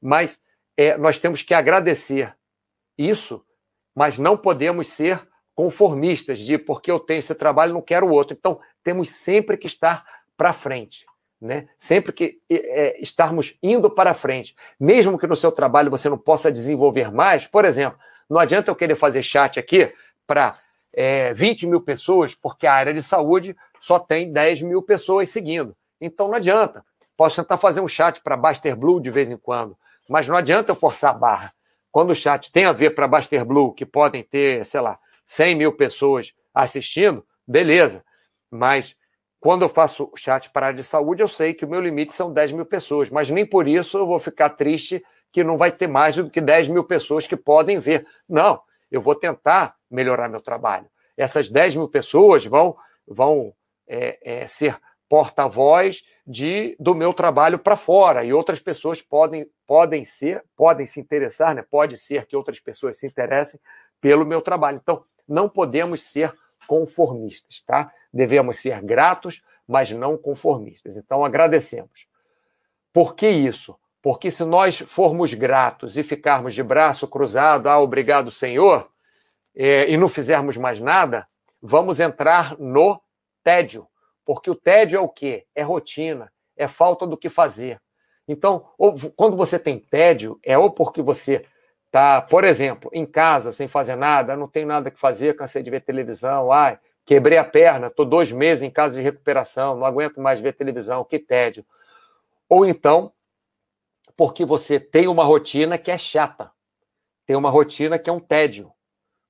[0.00, 0.40] mas
[0.76, 2.34] é, nós temos que agradecer
[2.98, 3.44] isso,
[3.94, 8.36] mas não podemos ser conformistas de porque eu tenho esse trabalho, não quero outro.
[8.38, 10.04] Então, temos sempre que estar
[10.36, 11.06] para frente.
[11.42, 11.66] Né?
[11.76, 16.52] Sempre que é, estarmos indo para frente, mesmo que no seu trabalho você não possa
[16.52, 17.98] desenvolver mais, por exemplo,
[18.30, 19.92] não adianta eu querer fazer chat aqui
[20.24, 20.60] para
[20.92, 25.74] é, 20 mil pessoas, porque a área de saúde só tem 10 mil pessoas seguindo.
[26.00, 26.84] Então não adianta.
[27.16, 29.76] Posso tentar fazer um chat para Baster Blue de vez em quando,
[30.08, 31.52] mas não adianta eu forçar a barra.
[31.90, 35.56] Quando o chat tem a ver para Baster Blue, que podem ter, sei lá, 100
[35.56, 38.04] mil pessoas assistindo, beleza.
[38.48, 38.94] Mas
[39.42, 42.14] quando eu faço chat para a área de saúde, eu sei que o meu limite
[42.14, 45.72] são 10 mil pessoas, mas nem por isso eu vou ficar triste que não vai
[45.72, 48.06] ter mais do que 10 mil pessoas que podem ver.
[48.28, 50.86] Não, eu vou tentar melhorar meu trabalho.
[51.16, 53.52] Essas 10 mil pessoas vão, vão
[53.88, 54.78] é, é, ser
[55.08, 61.00] porta-voz de do meu trabalho para fora e outras pessoas podem podem ser podem se
[61.00, 63.58] interessar né pode ser que outras pessoas se interessem
[64.00, 66.32] pelo meu trabalho então não podemos ser
[66.66, 72.06] conformistas tá devemos ser gratos mas não conformistas então agradecemos
[72.92, 78.30] por que isso porque se nós formos gratos e ficarmos de braço cruzado ah obrigado
[78.30, 78.92] senhor
[79.54, 81.26] é, e não fizermos mais nada,
[81.60, 83.00] vamos entrar no
[83.42, 83.86] tédio.
[84.24, 85.46] Porque o tédio é o quê?
[85.54, 87.80] É rotina, é falta do que fazer.
[88.26, 88.68] Então,
[89.16, 91.44] quando você tem tédio, é ou porque você
[91.86, 95.70] está, por exemplo, em casa sem fazer nada, não tem nada que fazer, cansei de
[95.70, 100.20] ver televisão, ai, quebrei a perna, estou dois meses em casa de recuperação, não aguento
[100.20, 101.64] mais ver televisão, que tédio.
[102.48, 103.12] Ou então,
[104.16, 106.50] porque você tem uma rotina que é chata,
[107.26, 108.72] tem uma rotina que é um tédio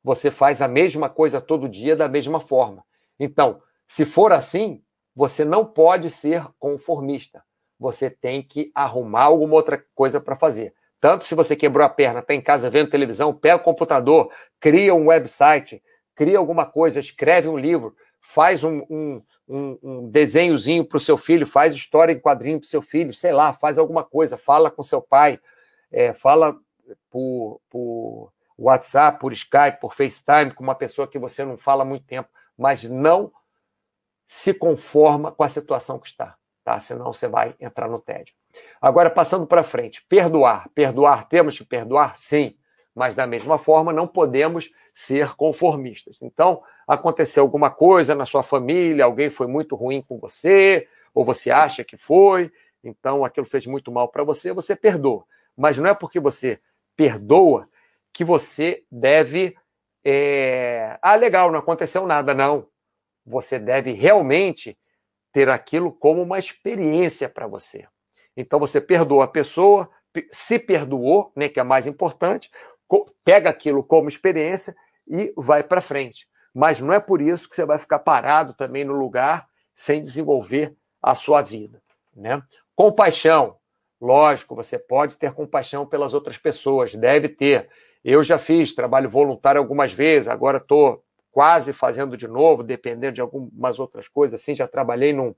[0.03, 2.85] você faz a mesma coisa todo dia da mesma forma.
[3.19, 4.83] Então, se for assim,
[5.15, 7.43] você não pode ser conformista.
[7.79, 10.75] Você tem que arrumar alguma outra coisa para fazer.
[11.01, 14.95] Tanto se você quebrou a perna, está em casa vendo televisão, pega o computador, cria
[14.95, 15.83] um website,
[16.15, 21.19] cria alguma coisa, escreve um livro, faz um, um, um, um desenhozinho para o seu
[21.19, 24.71] filho, faz história em quadrinho para o seu filho, sei lá, faz alguma coisa, fala
[24.71, 25.39] com seu pai,
[25.91, 26.57] é, fala
[27.11, 31.87] por, por WhatsApp, por Skype, por FaceTime, com uma pessoa que você não fala há
[31.87, 33.33] muito tempo, mas não
[34.29, 36.81] se conforma com a situação que está, tá?
[36.81, 38.35] Senão você vai entrar no tédio.
[38.81, 40.69] Agora, passando para frente, perdoar.
[40.75, 42.17] Perdoar, temos que perdoar?
[42.17, 42.57] Sim.
[42.95, 46.21] Mas, da mesma forma, não podemos ser conformistas.
[46.21, 51.51] Então, aconteceu alguma coisa na sua família, alguém foi muito ruim com você, ou você
[51.51, 55.25] acha que foi, então aquilo fez muito mal para você, você perdoa.
[55.57, 56.61] Mas não é porque você
[56.97, 57.69] perdoa
[58.13, 59.57] que você deve.
[60.05, 60.99] É...
[61.01, 62.67] Ah, legal, não aconteceu nada, não.
[63.25, 64.77] Você deve realmente
[65.33, 67.87] ter aquilo como uma experiência para você.
[68.37, 69.89] Então você perdoa a pessoa,
[70.31, 72.51] se perdoou, né, que é mais importante,
[73.25, 74.75] pega aquilo como experiência
[75.07, 76.27] e vai para frente.
[76.55, 80.75] Mas não é por isso que você vai ficar parado também no lugar sem desenvolver
[81.01, 81.83] a sua vida,
[82.15, 82.43] né?
[82.77, 83.57] Compaixão.
[84.01, 87.69] Lógico, você pode ter compaixão pelas outras pessoas, deve ter.
[88.05, 93.21] Eu já fiz trabalho voluntário algumas vezes, agora estou quase fazendo de novo, dependendo de
[93.21, 94.41] algumas outras coisas.
[94.41, 95.35] Assim, já trabalhei num,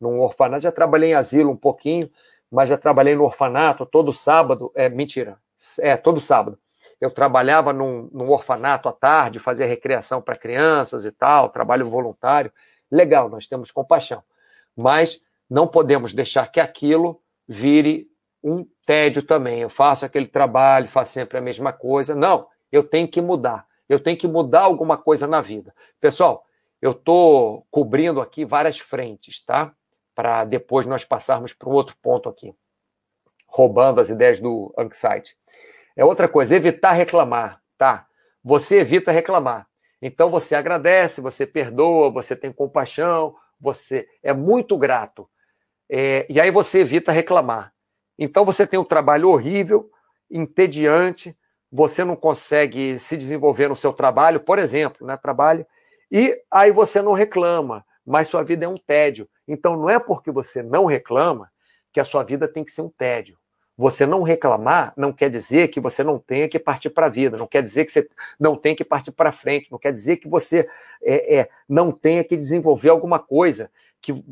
[0.00, 2.08] num orfanato, já trabalhei em asilo um pouquinho,
[2.50, 4.72] mas já trabalhei no orfanato todo sábado.
[4.74, 5.38] É mentira,
[5.80, 6.58] é todo sábado.
[7.04, 12.50] Eu trabalhava num, num orfanato à tarde, fazia recreação para crianças e tal, trabalho voluntário.
[12.90, 14.22] Legal, nós temos compaixão.
[14.74, 18.08] Mas não podemos deixar que aquilo vire
[18.42, 19.60] um tédio também.
[19.60, 22.14] Eu faço aquele trabalho, faço sempre a mesma coisa.
[22.14, 23.66] Não, eu tenho que mudar.
[23.86, 25.74] Eu tenho que mudar alguma coisa na vida.
[26.00, 26.46] Pessoal,
[26.80, 29.74] eu estou cobrindo aqui várias frentes, tá?
[30.14, 32.54] Para depois nós passarmos para um outro ponto aqui.
[33.46, 35.36] Roubando as ideias do Anxiety.
[35.96, 38.06] É outra coisa, evitar reclamar, tá?
[38.42, 39.66] Você evita reclamar.
[40.02, 45.28] Então você agradece, você perdoa, você tem compaixão, você é muito grato.
[45.88, 47.72] É, e aí você evita reclamar.
[48.18, 49.90] Então você tem um trabalho horrível,
[50.30, 51.36] entediante,
[51.70, 55.16] você não consegue se desenvolver no seu trabalho, por exemplo, né?
[55.16, 55.66] Trabalho,
[56.10, 59.28] e aí você não reclama, mas sua vida é um tédio.
[59.48, 61.50] Então não é porque você não reclama
[61.92, 63.38] que a sua vida tem que ser um tédio.
[63.76, 67.36] Você não reclamar não quer dizer que você não tenha que partir para a vida,
[67.36, 68.08] não quer dizer que você
[68.38, 70.68] não tenha que partir para frente, não quer dizer que você
[71.02, 73.70] é, é, não tenha que desenvolver alguma coisa.
[74.00, 74.24] Que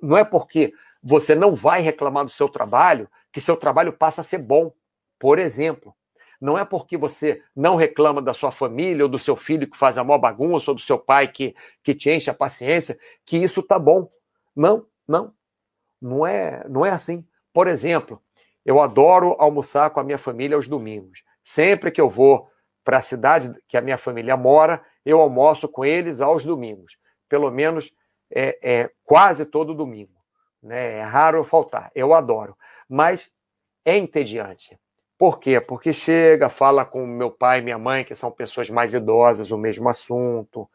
[0.00, 4.24] não é porque você não vai reclamar do seu trabalho que seu trabalho passa a
[4.24, 4.72] ser bom.
[5.18, 5.92] Por exemplo,
[6.40, 9.98] não é porque você não reclama da sua família ou do seu filho que faz
[9.98, 11.52] a maior bagunça ou do seu pai que,
[11.82, 12.96] que te enche a paciência
[13.26, 14.08] que isso tá bom.
[14.54, 15.34] Não, não.
[16.00, 17.26] Não é, não é assim.
[17.52, 18.22] Por exemplo,
[18.64, 21.22] eu adoro almoçar com a minha família aos domingos.
[21.42, 22.48] Sempre que eu vou
[22.82, 26.96] para a cidade que a minha família mora, eu almoço com eles aos domingos.
[27.28, 27.92] Pelo menos
[28.30, 30.12] é, é quase todo domingo.
[30.62, 30.98] Né?
[30.98, 31.90] É raro eu faltar.
[31.94, 32.56] Eu adoro.
[32.88, 33.30] Mas
[33.84, 34.78] é entediante.
[35.18, 35.60] Por quê?
[35.60, 39.58] Porque chega, fala com meu pai e minha mãe, que são pessoas mais idosas, o
[39.58, 40.68] mesmo assunto.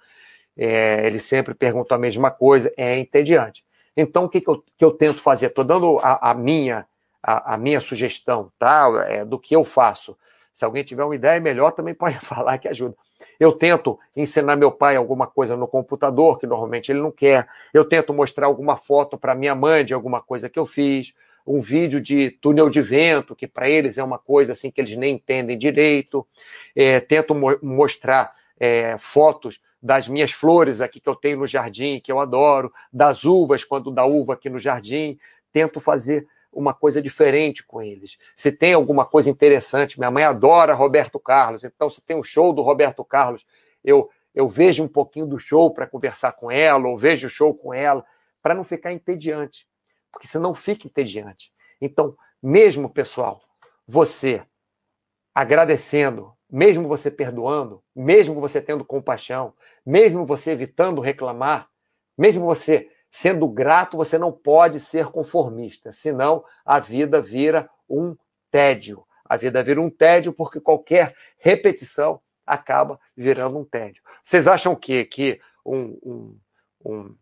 [0.56, 2.72] É, eles sempre perguntam a mesma coisa.
[2.78, 3.66] É entediante.
[3.98, 5.48] Então, o que, que, eu, que eu tento fazer?
[5.48, 6.88] Estou dando a, a minha
[7.22, 8.88] a, a minha sugestão, tá?
[9.08, 10.18] É, do que eu faço.
[10.54, 12.96] Se alguém tiver uma ideia melhor, também pode falar que ajuda.
[13.40, 17.48] Eu tento ensinar meu pai alguma coisa no computador, que normalmente ele não quer.
[17.74, 21.14] Eu tento mostrar alguma foto para minha mãe de alguma coisa que eu fiz.
[21.46, 24.96] Um vídeo de túnel de vento, que para eles é uma coisa assim que eles
[24.96, 26.26] nem entendem direito.
[26.76, 32.02] É, tento mo mostrar é, fotos das minhas flores aqui que eu tenho no jardim,
[32.02, 35.18] que eu adoro, das uvas, quando dá uva aqui no jardim.
[35.52, 38.18] Tento fazer uma coisa diferente com eles.
[38.36, 42.52] Se tem alguma coisa interessante, minha mãe adora Roberto Carlos, então se tem um show
[42.54, 43.46] do Roberto Carlos,
[43.84, 47.54] eu, eu vejo um pouquinho do show para conversar com ela, ou vejo o show
[47.54, 48.06] com ela,
[48.42, 49.68] para não ficar entediante,
[50.12, 51.52] porque senão fica entediante.
[51.80, 53.42] Então, mesmo pessoal,
[53.86, 54.44] você
[55.34, 59.54] agradecendo, mesmo você perdoando, mesmo você tendo compaixão,
[59.86, 61.70] mesmo você evitando reclamar,
[62.18, 68.16] mesmo você Sendo grato, você não pode ser conformista, senão a vida vira um
[68.52, 69.04] tédio.
[69.26, 74.02] A vida vira um tédio porque qualquer repetição acaba virando um tédio.
[74.24, 76.40] Vocês acham que, que um, um,
[76.86, 77.16] um,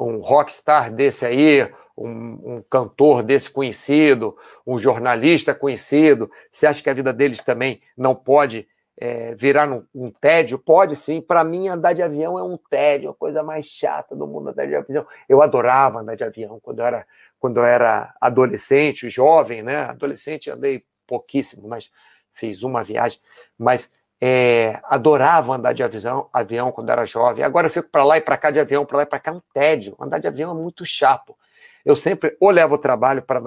[0.00, 4.36] um rockstar desse aí, um, um, cantor desse conhecido,
[4.66, 8.66] um jornalista conhecido, você acha que a vida deles também não pode
[8.98, 10.58] é, virar um, um, tédio?
[10.58, 11.20] Pode sim.
[11.20, 14.66] Para mim, andar de avião é um tédio, a coisa mais chata do mundo andar
[14.66, 15.06] de avião.
[15.28, 17.06] Eu adorava andar de avião quando eu era,
[17.38, 19.82] quando eu era adolescente, jovem, né?
[19.84, 21.90] Adolescente andei pouquíssimo, mas
[22.32, 23.18] fiz uma viagem.
[23.58, 23.90] Mas
[24.20, 27.42] é, adorava andar de avião, avião quando era jovem.
[27.44, 29.32] Agora eu fico para lá e para cá de avião, para lá e para cá
[29.32, 29.96] é um tédio.
[29.98, 31.36] Andar de avião é muito chato.
[31.84, 33.40] Eu sempre ou levo o trabalho para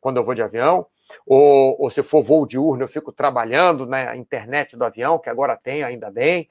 [0.00, 0.86] quando eu vou de avião,
[1.26, 5.56] ou, ou se for voo diurno, eu fico trabalhando na internet do avião, que agora
[5.56, 6.48] tem, ainda bem,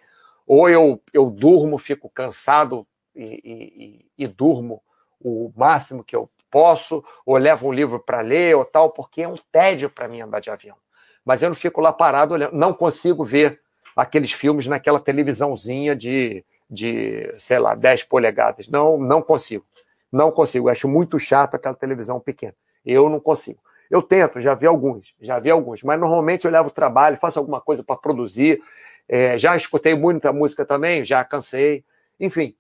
[0.48, 2.86] ou eu, eu durmo, fico cansado
[3.16, 4.82] e, e, e durmo
[5.20, 9.28] o máximo que eu posso, ou levo um livro para ler ou tal, porque é
[9.28, 10.78] um tédio para mim andar de avião.
[11.26, 13.60] Mas eu não fico lá parado olhando, não consigo ver
[13.96, 18.68] aqueles filmes naquela televisãozinha de, de sei lá, 10 polegadas.
[18.68, 19.66] Não, não consigo.
[20.12, 20.68] Não consigo.
[20.68, 22.56] Eu acho muito chato aquela televisão pequena.
[22.86, 23.60] Eu não consigo.
[23.90, 27.62] Eu tento, já vi alguns, já vi alguns, mas normalmente eu levo trabalho, faço alguma
[27.62, 28.62] coisa para produzir.
[29.08, 31.84] É, já escutei muita música também, já cansei.
[32.20, 32.56] Enfim,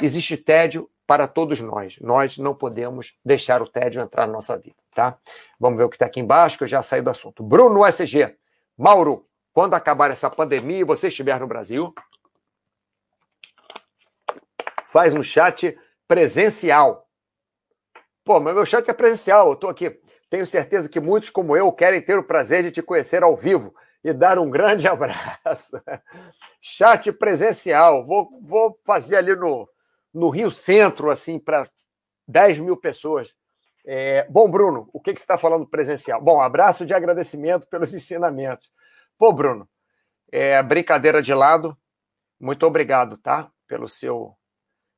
[0.00, 1.98] existe tédio para todos nós.
[2.00, 5.16] Nós não podemos deixar o tédio entrar na nossa vida, tá?
[5.58, 7.42] Vamos ver o que está aqui embaixo, que eu já saí do assunto.
[7.42, 8.36] Bruno SG.
[8.76, 11.94] Mauro, quando acabar essa pandemia e você estiver no Brasil,
[14.86, 17.08] faz um chat presencial.
[18.24, 19.98] Pô, mas meu chat é presencial, eu estou aqui.
[20.30, 23.74] Tenho certeza que muitos como eu querem ter o prazer de te conhecer ao vivo
[24.04, 25.80] e dar um grande abraço.
[26.60, 28.06] Chat presencial.
[28.06, 29.68] Vou, vou fazer ali no,
[30.12, 31.68] no Rio Centro, assim, para
[32.26, 33.34] 10 mil pessoas.
[33.86, 36.20] É, bom, Bruno, o que, que você está falando presencial?
[36.20, 38.70] Bom, abraço de agradecimento pelos ensinamentos.
[39.16, 39.68] Pô, Bruno,
[40.30, 41.76] é, brincadeira de lado,
[42.38, 43.50] muito obrigado, tá?
[43.66, 44.36] Pelo seu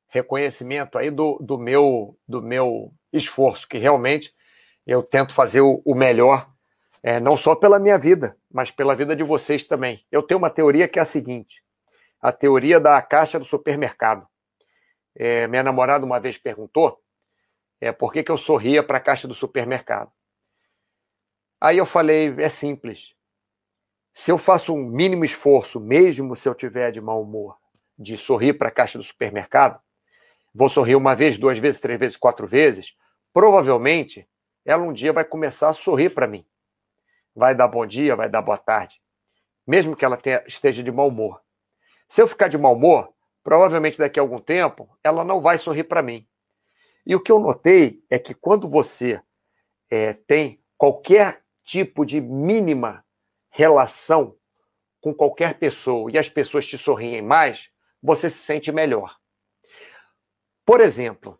[0.09, 4.35] reconhecimento aí do, do, meu, do meu esforço, que realmente
[4.91, 6.51] eu tento fazer o, melhor,
[7.01, 10.05] é, não só pela minha vida, mas pela vida de vocês também.
[10.11, 11.62] Eu tenho uma teoria que é a seguinte:
[12.20, 14.26] a teoria da caixa do supermercado.
[15.14, 17.01] É, minha namorada uma vez perguntou
[17.80, 20.11] é, por que, que eu sorria para a caixa do supermercado.
[21.61, 23.14] Aí eu falei: é simples.
[24.12, 27.57] Se eu faço um mínimo esforço, mesmo se eu tiver de mau humor,
[27.97, 29.80] de sorrir para a caixa do supermercado,
[30.53, 32.93] vou sorrir uma vez, duas vezes, três vezes, quatro vezes,
[33.32, 34.28] provavelmente
[34.65, 36.47] ela um dia vai começar a sorrir para mim.
[37.35, 39.01] Vai dar bom dia, vai dar boa tarde.
[39.67, 41.41] Mesmo que ela tenha, esteja de mau humor.
[42.09, 45.85] Se eu ficar de mau humor, provavelmente daqui a algum tempo ela não vai sorrir
[45.85, 46.27] para mim.
[47.07, 49.21] E o que eu notei é que quando você
[49.89, 53.05] é, tem qualquer tipo de mínima
[53.49, 54.37] relação
[55.01, 57.71] com qualquer pessoa e as pessoas te sorriem mais,
[58.03, 59.17] você se sente melhor.
[60.65, 61.39] Por exemplo,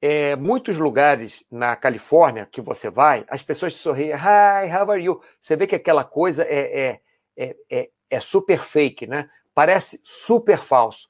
[0.00, 5.02] é, muitos lugares na Califórnia que você vai, as pessoas te sorriem, hi, how are
[5.02, 5.20] you?
[5.40, 7.00] Você vê que aquela coisa é, é,
[7.36, 9.28] é, é, é super fake, né?
[9.54, 11.08] Parece super falso.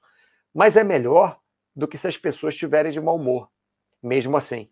[0.54, 1.38] Mas é melhor
[1.74, 3.50] do que se as pessoas estiverem de mau humor,
[4.02, 4.70] mesmo assim.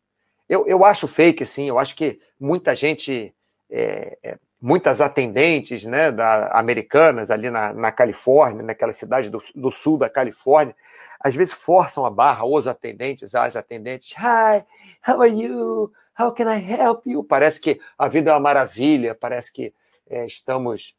[0.48, 3.34] Eu, eu acho fake, sim, eu acho que muita gente
[3.70, 9.70] é, é, muitas atendentes né, da, americanas ali na, na Califórnia, naquela cidade do, do,
[9.70, 10.74] sul da Califórnia,
[11.20, 14.12] às vezes forçam a barra, os atendentes, as atendentes.
[14.12, 14.64] Hi,
[15.06, 15.92] how are you?
[16.18, 17.22] How can I help you?
[17.22, 19.74] Parece que a vida é uma maravilha, parece que
[20.08, 20.96] é, estamos,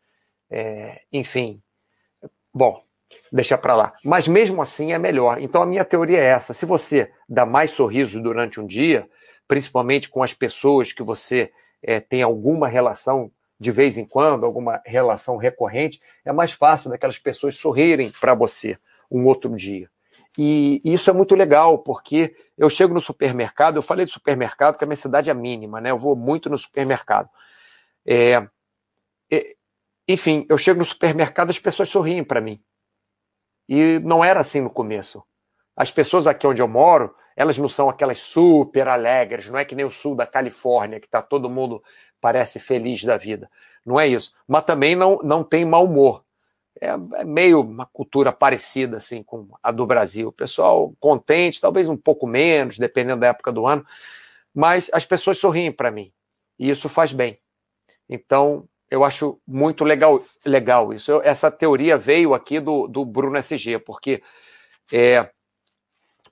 [0.47, 1.59] é, enfim.
[2.53, 2.83] Bom,
[3.31, 3.93] deixa para lá.
[4.05, 5.41] Mas mesmo assim é melhor.
[5.41, 9.09] Então a minha teoria é essa: se você dá mais sorriso durante um dia,
[9.47, 11.51] principalmente com as pessoas que você
[11.81, 17.17] é, tem alguma relação de vez em quando, alguma relação recorrente, é mais fácil daquelas
[17.17, 18.77] pessoas sorrirem para você
[19.09, 19.89] um outro dia.
[20.37, 24.83] E isso é muito legal, porque eu chego no supermercado, eu falei do supermercado, que
[24.83, 25.91] a minha cidade é mínima, né?
[25.91, 27.29] Eu vou muito no supermercado.
[28.05, 28.45] É,
[29.31, 29.55] é,
[30.07, 32.61] enfim, eu chego no supermercado, as pessoas sorriem para mim.
[33.67, 35.23] E não era assim no começo.
[35.75, 39.75] As pessoas aqui onde eu moro, elas não são aquelas super alegres, não é que
[39.75, 41.81] nem o sul da Califórnia, que está todo mundo
[42.25, 43.47] parece feliz da vida.
[43.85, 44.33] Não é isso.
[44.47, 46.23] Mas também não, não tem mau humor.
[46.81, 50.29] É, é meio uma cultura parecida assim com a do Brasil.
[50.29, 53.85] O pessoal contente, talvez um pouco menos, dependendo da época do ano,
[54.51, 56.11] mas as pessoas sorriem para mim.
[56.57, 57.37] E isso faz bem.
[58.09, 61.11] Então, eu acho muito legal, legal isso.
[61.11, 64.23] Eu, essa teoria veio aqui do, do Bruno SG, porque
[64.91, 65.29] é,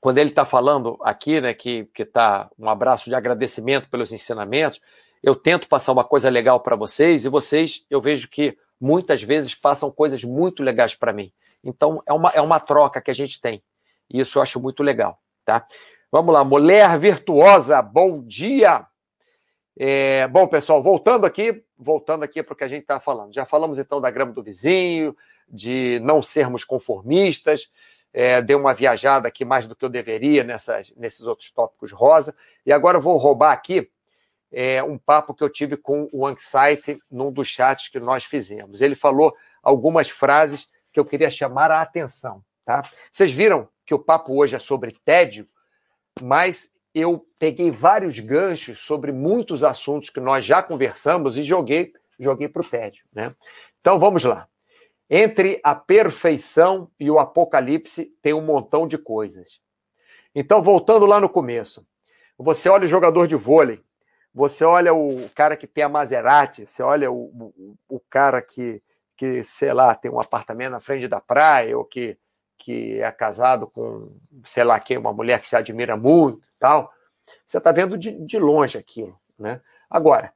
[0.02, 4.82] quando ele está falando aqui, né, que está um abraço de agradecimento pelos ensinamentos,
[5.24, 9.56] eu tento passar uma coisa legal para vocês e vocês, eu vejo que muitas vezes
[9.56, 11.32] passam coisas muito legais para mim.
[11.64, 13.64] Então, é uma, é uma troca que a gente tem.
[14.10, 15.66] E isso eu acho muito legal, tá?
[16.12, 18.86] Vamos lá, mulher virtuosa, bom dia!
[19.80, 23.34] É, bom, pessoal, voltando aqui, voltando aqui para o que a gente está falando.
[23.34, 25.16] Já falamos então da grama do vizinho,
[25.48, 27.72] de não sermos conformistas,
[28.14, 32.36] é, dei uma viajada aqui mais do que eu deveria nessas, nesses outros tópicos rosa.
[32.66, 33.90] E agora eu vou roubar aqui
[34.54, 38.82] é, um papo que eu tive com o Anxiety num dos chats que nós fizemos.
[38.82, 42.44] Ele falou algumas frases que eu queria chamar a atenção.
[42.64, 42.84] Tá?
[43.12, 45.48] Vocês viram que o papo hoje é sobre tédio,
[46.22, 52.48] mas eu peguei vários ganchos sobre muitos assuntos que nós já conversamos e joguei joguei
[52.48, 53.04] para o tédio.
[53.12, 53.36] Né?
[53.82, 54.48] Então vamos lá.
[55.10, 59.60] Entre a perfeição e o apocalipse tem um montão de coisas.
[60.34, 61.86] Então, voltando lá no começo,
[62.38, 63.80] você olha o jogador de vôlei,
[64.34, 67.26] você olha o cara que tem a Maserati, você olha o,
[67.58, 68.82] o, o cara que,
[69.16, 72.18] que, sei lá, tem um apartamento na frente da praia, ou que,
[72.58, 76.92] que é casado com, sei lá quem, uma mulher que se admira muito tal.
[77.46, 79.62] Você está vendo de, de longe aquilo, né?
[79.90, 80.34] Agora,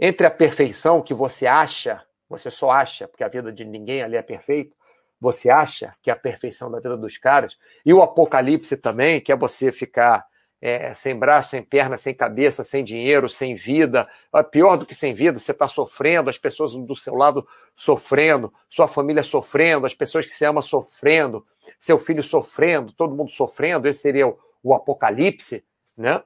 [0.00, 4.16] entre a perfeição que você acha, você só acha, porque a vida de ninguém ali
[4.16, 4.74] é perfeita,
[5.20, 9.32] você acha que é a perfeição da vida dos caras, e o apocalipse também, que
[9.32, 10.26] é você ficar
[10.60, 14.08] é, sem braço, sem perna, sem cabeça, sem dinheiro, sem vida.
[14.34, 18.52] É pior do que sem vida, você está sofrendo, as pessoas do seu lado sofrendo,
[18.68, 21.46] sua família sofrendo, as pessoas que você ama sofrendo,
[21.78, 23.86] seu filho sofrendo, todo mundo sofrendo.
[23.86, 25.64] Esse seria o, o apocalipse,
[25.96, 26.22] né?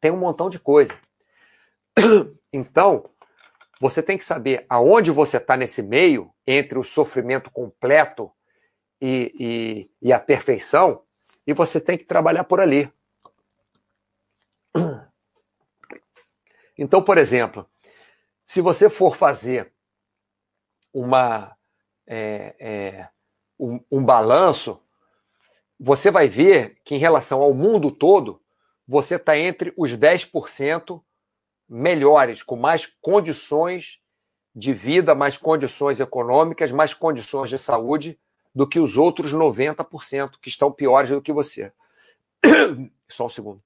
[0.00, 0.94] Tem um montão de coisa.
[2.52, 3.04] Então,
[3.78, 8.32] você tem que saber aonde você está nesse meio entre o sofrimento completo
[8.98, 11.02] e, e, e a perfeição,
[11.46, 12.90] e você tem que trabalhar por ali.
[16.78, 17.68] Então, por exemplo,
[18.46, 19.72] se você for fazer
[20.92, 21.56] uma,
[22.06, 23.08] é, é,
[23.58, 24.80] um, um balanço,
[25.78, 28.40] você vai ver que em relação ao mundo todo,
[28.86, 31.02] você está entre os 10%
[31.68, 34.00] melhores, com mais condições
[34.54, 38.18] de vida, mais condições econômicas, mais condições de saúde
[38.54, 41.72] do que os outros 90% que estão piores do que você.
[43.08, 43.62] Só um segundo.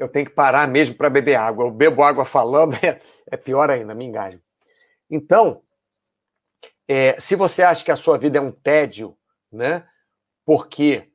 [0.00, 1.66] Eu tenho que parar mesmo para beber água.
[1.66, 4.40] Eu bebo água falando, é, é pior ainda, me engajo.
[5.10, 5.60] Então,
[6.88, 9.14] é, se você acha que a sua vida é um tédio,
[9.52, 9.86] né?
[10.44, 11.06] Porque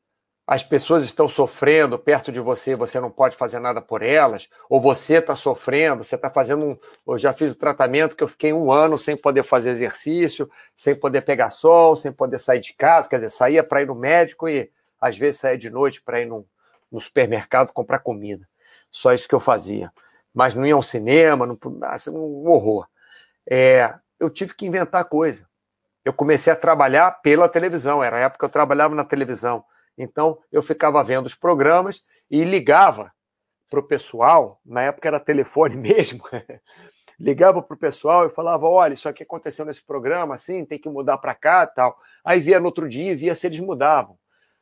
[0.45, 4.79] as pessoas estão sofrendo perto de você, você não pode fazer nada por elas, ou
[4.79, 6.77] você está sofrendo, você está fazendo um.
[7.07, 10.93] Eu já fiz o tratamento que eu fiquei um ano sem poder fazer exercício, sem
[10.93, 14.47] poder pegar sol, sem poder sair de casa, quer dizer, saía para ir no médico
[14.47, 14.69] e
[15.01, 16.45] às vezes saía de noite para ir no,
[16.91, 18.47] no supermercado comprar comida.
[18.95, 19.91] Só isso que eu fazia.
[20.33, 22.87] Mas não ia ao cinema, não, assim, um horror.
[23.45, 25.45] É, eu tive que inventar coisa.
[26.05, 29.65] Eu comecei a trabalhar pela televisão, era a época que eu trabalhava na televisão.
[29.97, 33.11] Então, eu ficava vendo os programas e ligava
[33.69, 36.23] para o pessoal, na época era telefone mesmo,
[37.19, 40.87] ligava para o pessoal e falava: olha, isso aqui aconteceu nesse programa, assim, tem que
[40.87, 41.99] mudar para cá tal.
[42.23, 44.17] Aí via no outro dia e via se eles mudavam.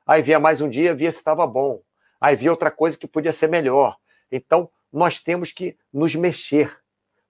[0.08, 1.84] Aí via mais um dia, via se estava bom.
[2.20, 3.96] Aí via outra coisa que podia ser melhor.
[4.36, 6.76] Então, nós temos que nos mexer,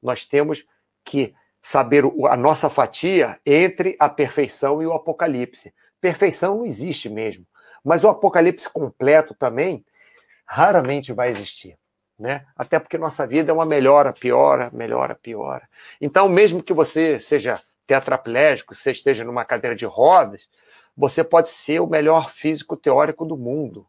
[0.02, 0.66] nós temos
[1.04, 5.74] que saber a nossa fatia entre a perfeição e o apocalipse.
[6.00, 7.46] Perfeição não existe mesmo,
[7.84, 9.86] mas o apocalipse completo também
[10.46, 11.78] raramente vai existir.
[12.18, 12.46] Né?
[12.56, 15.68] Até porque nossa vida é uma melhora, piora, melhora, piora.
[16.00, 20.48] Então, mesmo que você seja tetraplégico, você esteja numa cadeira de rodas,
[20.96, 23.86] você pode ser o melhor físico teórico do mundo.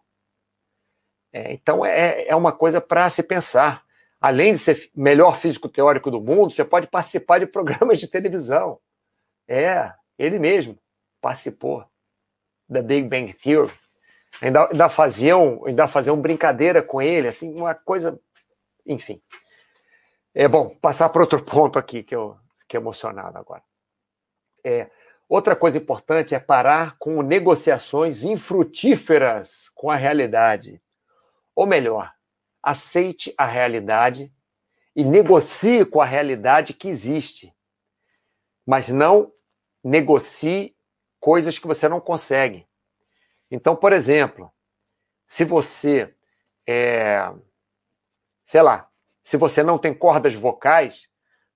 [1.35, 3.83] É, então é, é uma coisa para se pensar.
[4.21, 8.79] Além de ser melhor físico teórico do mundo, você pode participar de programas de televisão.
[9.49, 10.79] É, ele mesmo
[11.21, 11.85] participou
[12.69, 13.73] da Big Bang Theory.
[14.41, 18.19] Ainda, ainda faziam, ainda faziam brincadeira com ele, assim, uma coisa,
[18.87, 19.21] enfim.
[20.33, 23.63] É bom passar para outro ponto aqui que eu fiquei emocionado agora.
[24.65, 24.89] É,
[25.29, 30.81] outra coisa importante é parar com negociações infrutíferas com a realidade.
[31.55, 32.13] Ou melhor,
[32.63, 34.33] aceite a realidade
[34.95, 37.55] e negocie com a realidade que existe.
[38.67, 39.33] Mas não
[39.83, 40.77] negocie
[41.21, 42.67] coisas que você não consegue.
[43.51, 44.51] Então, por exemplo,
[45.27, 46.15] se você
[46.67, 47.33] é,
[48.45, 48.89] sei lá,
[49.23, 51.09] se você não tem cordas vocais,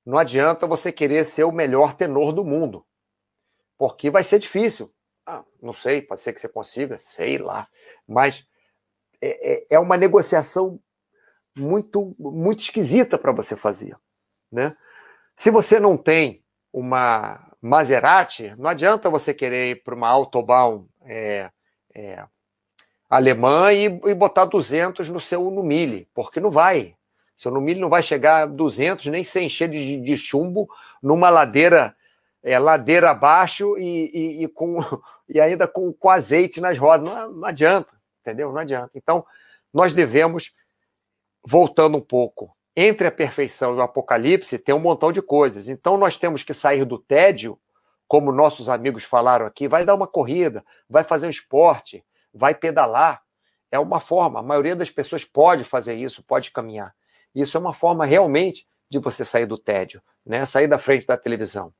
[0.05, 2.87] não adianta você querer ser o melhor tenor do mundo,
[3.77, 4.93] porque vai ser difícil.
[5.27, 7.69] Ah, não sei, pode ser que você consiga, sei lá,
[8.07, 8.47] mas
[9.21, 10.81] é, é, é uma negociação
[11.57, 13.97] muito, muito esquisita para você fazer.
[14.51, 14.75] Né?
[15.37, 16.43] Se você não tem
[16.73, 21.51] uma Maserati, não adianta você querer ir para uma Autobahn é,
[21.95, 22.25] é,
[23.11, 26.95] alemã e, e, botar 200 no seu Numile, porque não vai.
[27.37, 30.69] Seu Numile não vai chegar a 200 nem sem encher de, de chumbo
[31.03, 31.97] numa ladeira
[32.43, 34.79] é, ladeira abaixo e, e, e, com,
[35.29, 37.11] e ainda com, com azeite nas rodas.
[37.11, 38.53] Não, não adianta entendeu?
[38.53, 38.91] Não adianta.
[38.95, 39.25] Então,
[39.73, 40.53] nós devemos,
[41.45, 45.69] voltando um pouco, entre a perfeição e o apocalipse, tem um montão de coisas.
[45.69, 47.59] Então, nós temos que sair do tédio,
[48.07, 53.23] como nossos amigos falaram aqui, vai dar uma corrida, vai fazer um esporte, vai pedalar.
[53.71, 56.95] É uma forma, a maioria das pessoas pode fazer isso, pode caminhar.
[57.35, 60.45] Isso é uma forma realmente de você sair do tédio, né?
[60.47, 61.73] Sair da frente da televisão.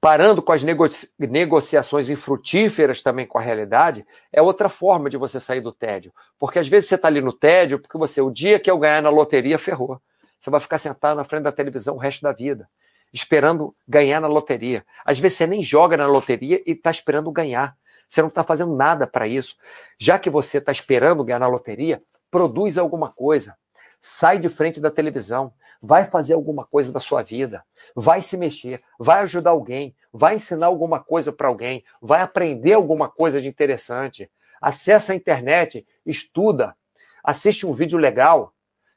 [0.00, 5.40] Parando com as negocia negociações infrutíferas também com a realidade, é outra forma de você
[5.40, 6.12] sair do tédio.
[6.38, 9.02] Porque às vezes você está ali no tédio, porque você, o dia que eu ganhar
[9.02, 10.00] na loteria, ferrou.
[10.38, 12.68] Você vai ficar sentado na frente da televisão o resto da vida,
[13.12, 14.84] esperando ganhar na loteria.
[15.04, 17.74] Às vezes você nem joga na loteria e está esperando ganhar.
[18.08, 19.56] Você não está fazendo nada para isso.
[19.98, 23.56] Já que você está esperando ganhar na loteria, produz alguma coisa.
[24.00, 25.52] Sai de frente da televisão.
[25.82, 27.64] Vai fazer alguma coisa da sua vida.
[27.94, 28.82] Vai se mexer.
[28.98, 29.94] Vai ajudar alguém.
[30.12, 31.84] Vai ensinar alguma coisa para alguém.
[32.00, 34.30] Vai aprender alguma coisa de interessante.
[34.60, 36.74] Acessa a internet, estuda,
[37.22, 38.54] assiste um vídeo legal,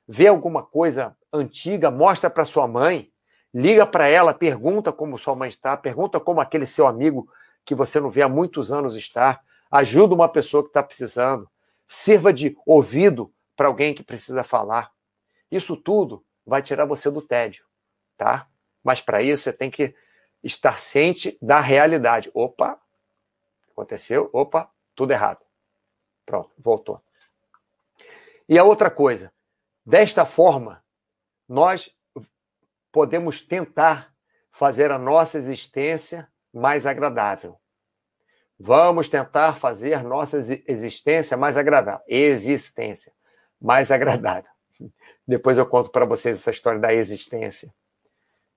[0.08, 3.12] vê alguma coisa antiga, mostra para sua mãe,
[3.54, 7.30] liga para ela, pergunta como sua mãe está, pergunta como aquele seu amigo
[7.66, 9.42] que você não vê há muitos anos estar.
[9.70, 11.48] Ajuda uma pessoa que está precisando.
[11.88, 14.92] Sirva de ouvido para alguém que precisa falar.
[15.52, 17.64] Isso tudo vai tirar você do tédio,
[18.18, 18.48] tá?
[18.84, 19.96] Mas para isso você tem que
[20.44, 22.30] estar ciente da realidade.
[22.34, 22.80] Opa,
[23.72, 25.46] aconteceu, opa, tudo errado.
[26.26, 27.02] Pronto, voltou.
[28.48, 29.32] E a outra coisa,
[29.86, 30.84] desta forma,
[31.48, 31.96] nós
[32.92, 34.14] podemos tentar
[34.52, 37.60] fazer a nossa existência mais agradável.
[38.60, 40.38] Vamos tentar fazer nossa
[40.68, 42.04] existência mais agradável.
[42.08, 43.14] Existência
[43.62, 44.52] mais agradável.
[45.28, 47.74] Depois eu conto para vocês essa história da existência.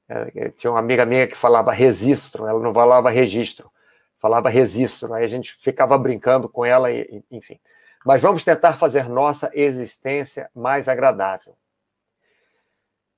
[0.09, 3.71] É, tinha uma amiga minha que falava registro, ela não falava registro,
[4.19, 5.13] falava registro.
[5.15, 6.89] Aí a gente ficava brincando com ela,
[7.31, 7.59] enfim.
[8.05, 11.55] Mas vamos tentar fazer nossa existência mais agradável.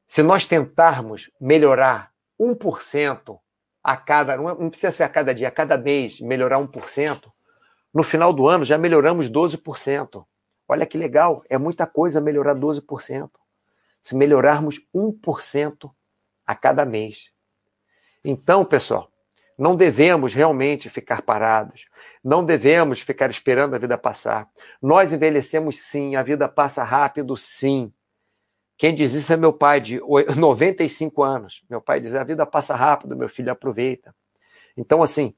[0.07, 3.39] Se nós tentarmos melhorar 1%
[3.83, 7.33] a cada, não precisa ser a cada dia, a cada mês, melhorar 1%,
[7.93, 10.25] no final do ano já melhoramos 12%.
[10.69, 13.31] Olha que legal, é muita coisa melhorar 12%.
[14.03, 15.91] Se melhorarmos 1%
[16.47, 17.31] a cada mês.
[18.25, 19.11] Então, pessoal,
[19.57, 21.87] não devemos realmente ficar parados.
[22.23, 24.49] Não devemos ficar esperando a vida passar.
[24.81, 27.93] Nós envelhecemos sim, a vida passa rápido sim.
[28.77, 30.01] Quem diz isso é meu pai, de
[30.37, 31.63] 95 anos.
[31.71, 34.15] Meu pai diz: a vida passa rápido, meu filho, aproveita.
[34.77, 35.35] Então, assim,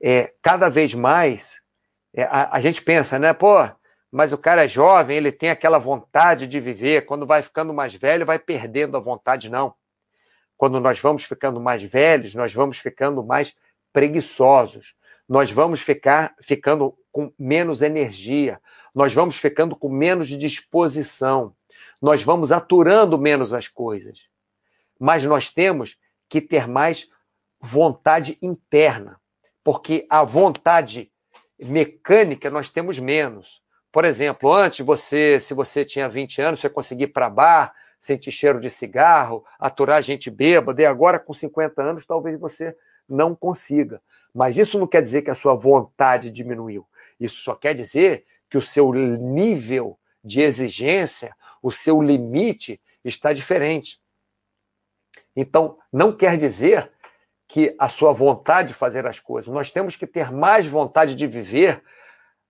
[0.00, 1.60] é, cada vez mais,
[2.12, 3.56] é, a, a, gente pensa, né, pô,
[4.14, 7.04] mas o cara é jovem, ele tem aquela vontade de viver.
[7.06, 9.74] Quando vai ficando mais velho, vai perdendo a vontade, não.
[10.56, 13.54] Quando nós vamos ficando mais velhos, nós vamos ficando mais
[13.92, 14.94] preguiçosos.
[15.28, 18.60] Nós vamos ficar ficando com menos energia.
[18.94, 21.54] Nós vamos ficando com menos disposição
[22.04, 24.18] nós vamos aturando menos as coisas.
[25.00, 25.98] Mas nós temos
[26.28, 27.08] que ter mais
[27.58, 29.18] vontade interna,
[29.64, 31.10] porque a vontade
[31.58, 33.62] mecânica nós temos menos.
[33.94, 38.32] Por exemplo, antes você, se você tinha 20 anos, você conseguia ir para bar, sentir
[38.32, 42.76] cheiro de cigarro, aturar gente bêbada, e agora com 50 anos talvez você
[43.08, 44.02] não consiga.
[44.34, 46.84] Mas isso não quer dizer que a sua vontade diminuiu.
[47.20, 51.32] Isso só quer dizer que o seu nível de exigência
[51.62, 54.00] o seu limite está diferente.
[55.36, 56.90] Então, não quer dizer
[57.46, 59.54] que a sua vontade de fazer as coisas.
[59.54, 61.80] Nós temos que ter mais vontade de viver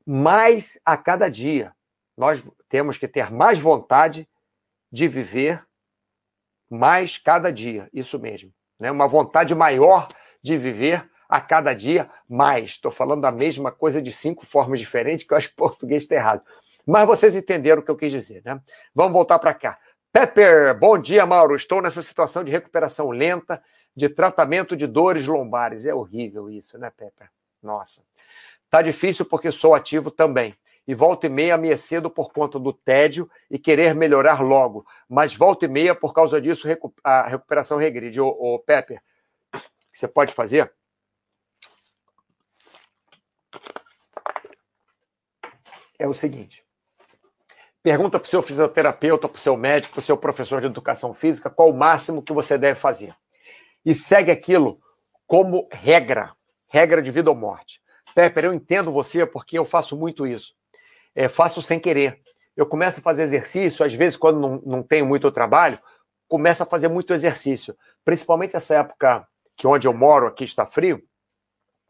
[0.06, 1.72] mais a cada dia.
[2.16, 4.28] Nós temos que ter mais vontade
[4.90, 5.64] de viver
[6.70, 7.88] mais cada dia.
[7.92, 8.52] Isso mesmo.
[8.78, 8.90] Né?
[8.90, 10.08] Uma vontade maior
[10.42, 12.70] de viver a cada dia mais.
[12.70, 16.14] Estou falando da mesma coisa de cinco formas diferentes, que eu acho que português está
[16.14, 16.42] errado.
[16.86, 18.60] Mas vocês entenderam o que eu quis dizer, né?
[18.94, 19.78] Vamos voltar para cá.
[20.12, 21.56] Pepper, bom dia, Mauro.
[21.56, 23.62] Estou nessa situação de recuperação lenta,
[23.96, 25.86] de tratamento de dores lombares.
[25.86, 27.28] É horrível isso, né, Pepper?
[27.62, 28.02] Nossa.
[28.74, 30.52] Tá difícil porque sou ativo também.
[30.84, 34.84] E volta e meia me cedo por conta do tédio e querer melhorar logo.
[35.08, 36.66] Mas volta e meia, por causa disso,
[37.04, 38.20] a recuperação regride.
[38.20, 39.00] Ô, ô Pepper,
[39.92, 40.74] você pode fazer?
[45.96, 46.66] É o seguinte
[47.80, 51.14] Pergunta para o seu fisioterapeuta, para o seu médico, para o seu professor de educação
[51.14, 53.14] física qual o máximo que você deve fazer.
[53.86, 54.80] E segue aquilo
[55.28, 56.34] como regra,
[56.66, 57.83] regra de vida ou morte.
[58.14, 60.54] Pepper, eu entendo você porque eu faço muito isso.
[61.14, 62.20] É, faço sem querer.
[62.56, 65.78] Eu começo a fazer exercício, às vezes, quando não, não tenho muito trabalho,
[66.28, 67.76] começo a fazer muito exercício.
[68.04, 71.02] Principalmente essa época que onde eu moro aqui está frio,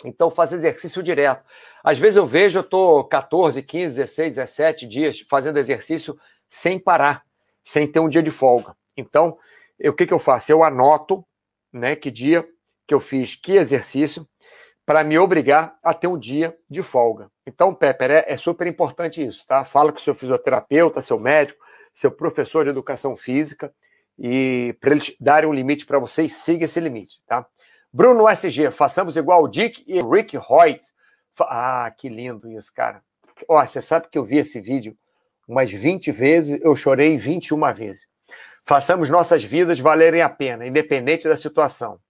[0.03, 1.45] então, faço exercício direto.
[1.83, 6.19] Às vezes eu vejo, eu estou 14, 15, 16, 17 dias fazendo exercício
[6.49, 7.25] sem parar,
[7.63, 8.77] sem ter um dia de folga.
[8.97, 9.39] Então,
[9.79, 10.51] eu, o que, que eu faço?
[10.51, 11.25] Eu anoto
[11.73, 12.47] né, que dia
[12.87, 14.27] que eu fiz que exercício
[14.87, 17.31] para me obrigar a ter um dia de folga.
[17.47, 19.65] Então, Pepper, é, é super importante isso, tá?
[19.65, 23.73] Fala com seu fisioterapeuta, seu médico, seu professor de educação física
[24.19, 27.47] e para eles darem um limite para vocês, siga esse limite, tá?
[27.93, 30.81] Bruno SG, façamos igual o Dick e Rick Hoyt.
[31.41, 33.03] Ah, que lindo isso, cara.
[33.49, 34.97] Ó, você sabe que eu vi esse vídeo
[35.47, 38.03] umas 20 vezes, eu chorei 21 vezes.
[38.67, 42.01] Façamos nossas vidas valerem a pena, independente da situação.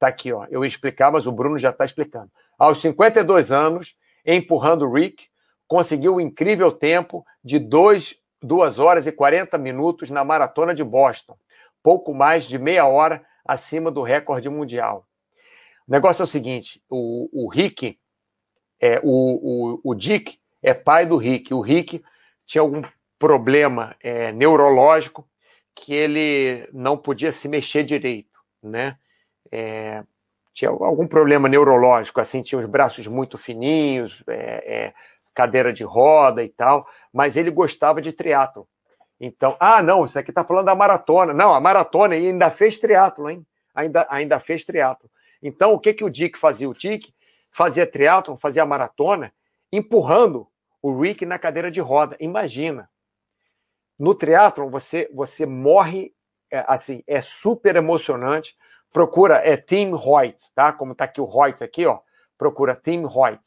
[0.00, 0.46] Tá aqui, ó.
[0.50, 2.30] Eu ia explicar, mas o Bruno já está explicando.
[2.58, 3.94] Aos 52 anos,
[4.24, 5.28] empurrando o Rick,
[5.68, 10.82] conseguiu o um incrível tempo de 2, 2 horas e 40 minutos na maratona de
[10.82, 11.36] Boston,
[11.82, 15.06] pouco mais de meia hora acima do recorde mundial.
[15.86, 17.98] O negócio é o seguinte: o, o Rick,
[18.80, 21.52] é, o, o, o Dick é pai do Rick.
[21.52, 22.02] O Rick
[22.46, 22.82] tinha algum
[23.18, 25.28] problema é, neurológico
[25.74, 28.96] que ele não podia se mexer direito, né?
[29.50, 30.02] É,
[30.52, 34.94] tinha algum problema neurológico, assim, tinha os braços muito fininhos, é, é
[35.34, 38.68] cadeira de roda e tal, mas ele gostava de triatlo.
[39.20, 41.34] Então, ah, não, isso aqui está falando da maratona.
[41.34, 43.46] Não, a maratona ainda fez triatlo, hein?
[43.74, 45.10] Ainda, ainda fez triatlo.
[45.42, 46.68] Então, o que, que o Dick fazia?
[46.68, 47.14] O Dick
[47.50, 49.32] fazia triatlo, fazia maratona,
[49.70, 50.46] empurrando
[50.82, 52.16] o Rick na cadeira de roda.
[52.18, 52.88] Imagina.
[53.98, 56.14] No triatlo você, você morre,
[56.50, 58.56] é, assim, é super emocionante.
[58.92, 60.72] Procura, é Tim Hoyt, tá?
[60.72, 62.00] Como tá aqui o Hoyt aqui, ó.
[62.36, 63.40] Procura Tim Hoyt,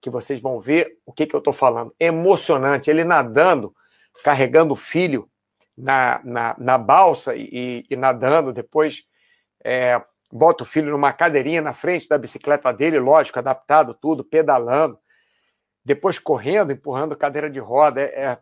[0.00, 1.94] que vocês vão ver o que, que eu tô falando.
[2.00, 2.90] Emocionante.
[2.90, 3.74] Ele nadando,
[4.24, 5.28] carregando o filho
[5.76, 9.04] na, na, na balsa e, e, nadando, depois
[9.62, 10.00] é,
[10.32, 14.98] bota o filho numa cadeirinha na frente da bicicleta dele, lógico, adaptado tudo, pedalando,
[15.84, 18.38] depois correndo, empurrando cadeira de roda, é, é,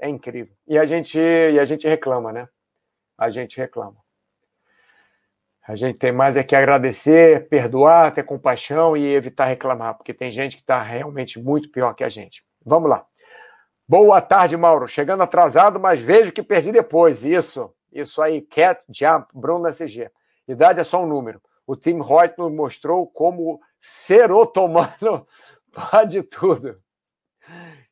[0.00, 0.54] é incrível.
[0.66, 2.48] E a gente e a gente reclama, né?
[3.16, 4.03] A gente reclama.
[5.66, 10.30] A gente tem mais é que agradecer, perdoar, ter compaixão e evitar reclamar, porque tem
[10.30, 12.44] gente que está realmente muito pior que a gente.
[12.64, 13.06] Vamos lá.
[13.88, 14.86] Boa tarde, Mauro.
[14.86, 17.24] Chegando atrasado, mas vejo que perdi depois.
[17.24, 18.42] Isso, isso aí.
[18.42, 20.10] Cat Jump, Bruno SG.
[20.46, 21.40] Idade é só um número.
[21.66, 25.26] O Tim Hoyt nos mostrou como ser otomano
[25.72, 26.78] pode tudo.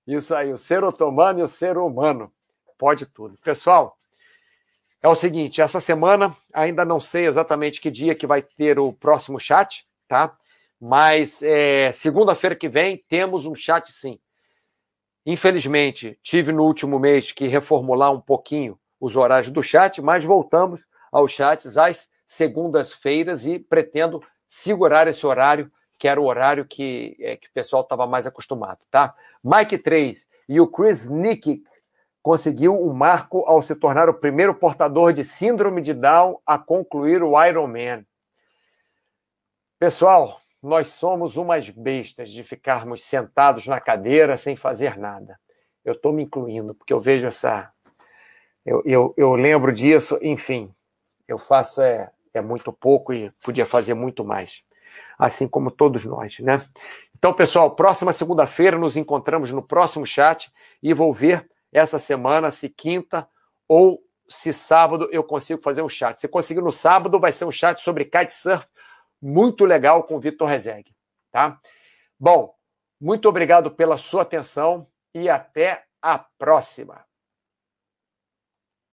[0.07, 2.31] Isso aí, o ser otomano e o ser humano
[2.77, 3.39] pode tudo.
[3.43, 3.97] Pessoal,
[5.03, 8.93] é o seguinte, essa semana ainda não sei exatamente que dia que vai ter o
[8.93, 10.37] próximo chat, tá?
[10.81, 14.21] Mas é, segunda-feira que vem temos um chat sim.
[15.27, 20.85] Infelizmente, tive no último mês que reformular um pouquinho os horários do chat, mas voltamos
[21.11, 27.37] aos chats às segundas-feiras e pretendo segurar esse horário, que era o horário que, é,
[27.37, 29.15] que o pessoal estava mais acostumado, tá?
[29.43, 31.63] Mike 3 e o Chris Nick
[32.23, 36.57] conseguiu o um marco ao se tornar o primeiro portador de síndrome de Down a
[36.57, 38.07] concluir o Ironman.
[39.79, 45.39] Pessoal, nós somos umas bestas de ficarmos sentados na cadeira sem fazer nada.
[45.85, 47.69] Eu estou me incluindo, porque eu vejo essa.
[48.65, 50.73] Eu, eu, eu lembro disso, enfim,
[51.27, 54.63] eu faço é, é muito pouco e podia fazer muito mais.
[55.19, 56.65] Assim como todos nós, né?
[57.19, 62.69] Então, pessoal, próxima segunda-feira nos encontramos no próximo chat e vou ver essa semana se
[62.69, 63.29] quinta
[63.67, 66.21] ou se sábado eu consigo fazer um chat.
[66.21, 68.67] Se conseguir no sábado, vai ser um chat sobre kitesurf
[69.21, 70.95] muito legal com o Vitor Rezeg,
[71.31, 71.61] tá?
[72.19, 72.55] Bom,
[73.01, 77.05] muito obrigado pela sua atenção e até a próxima.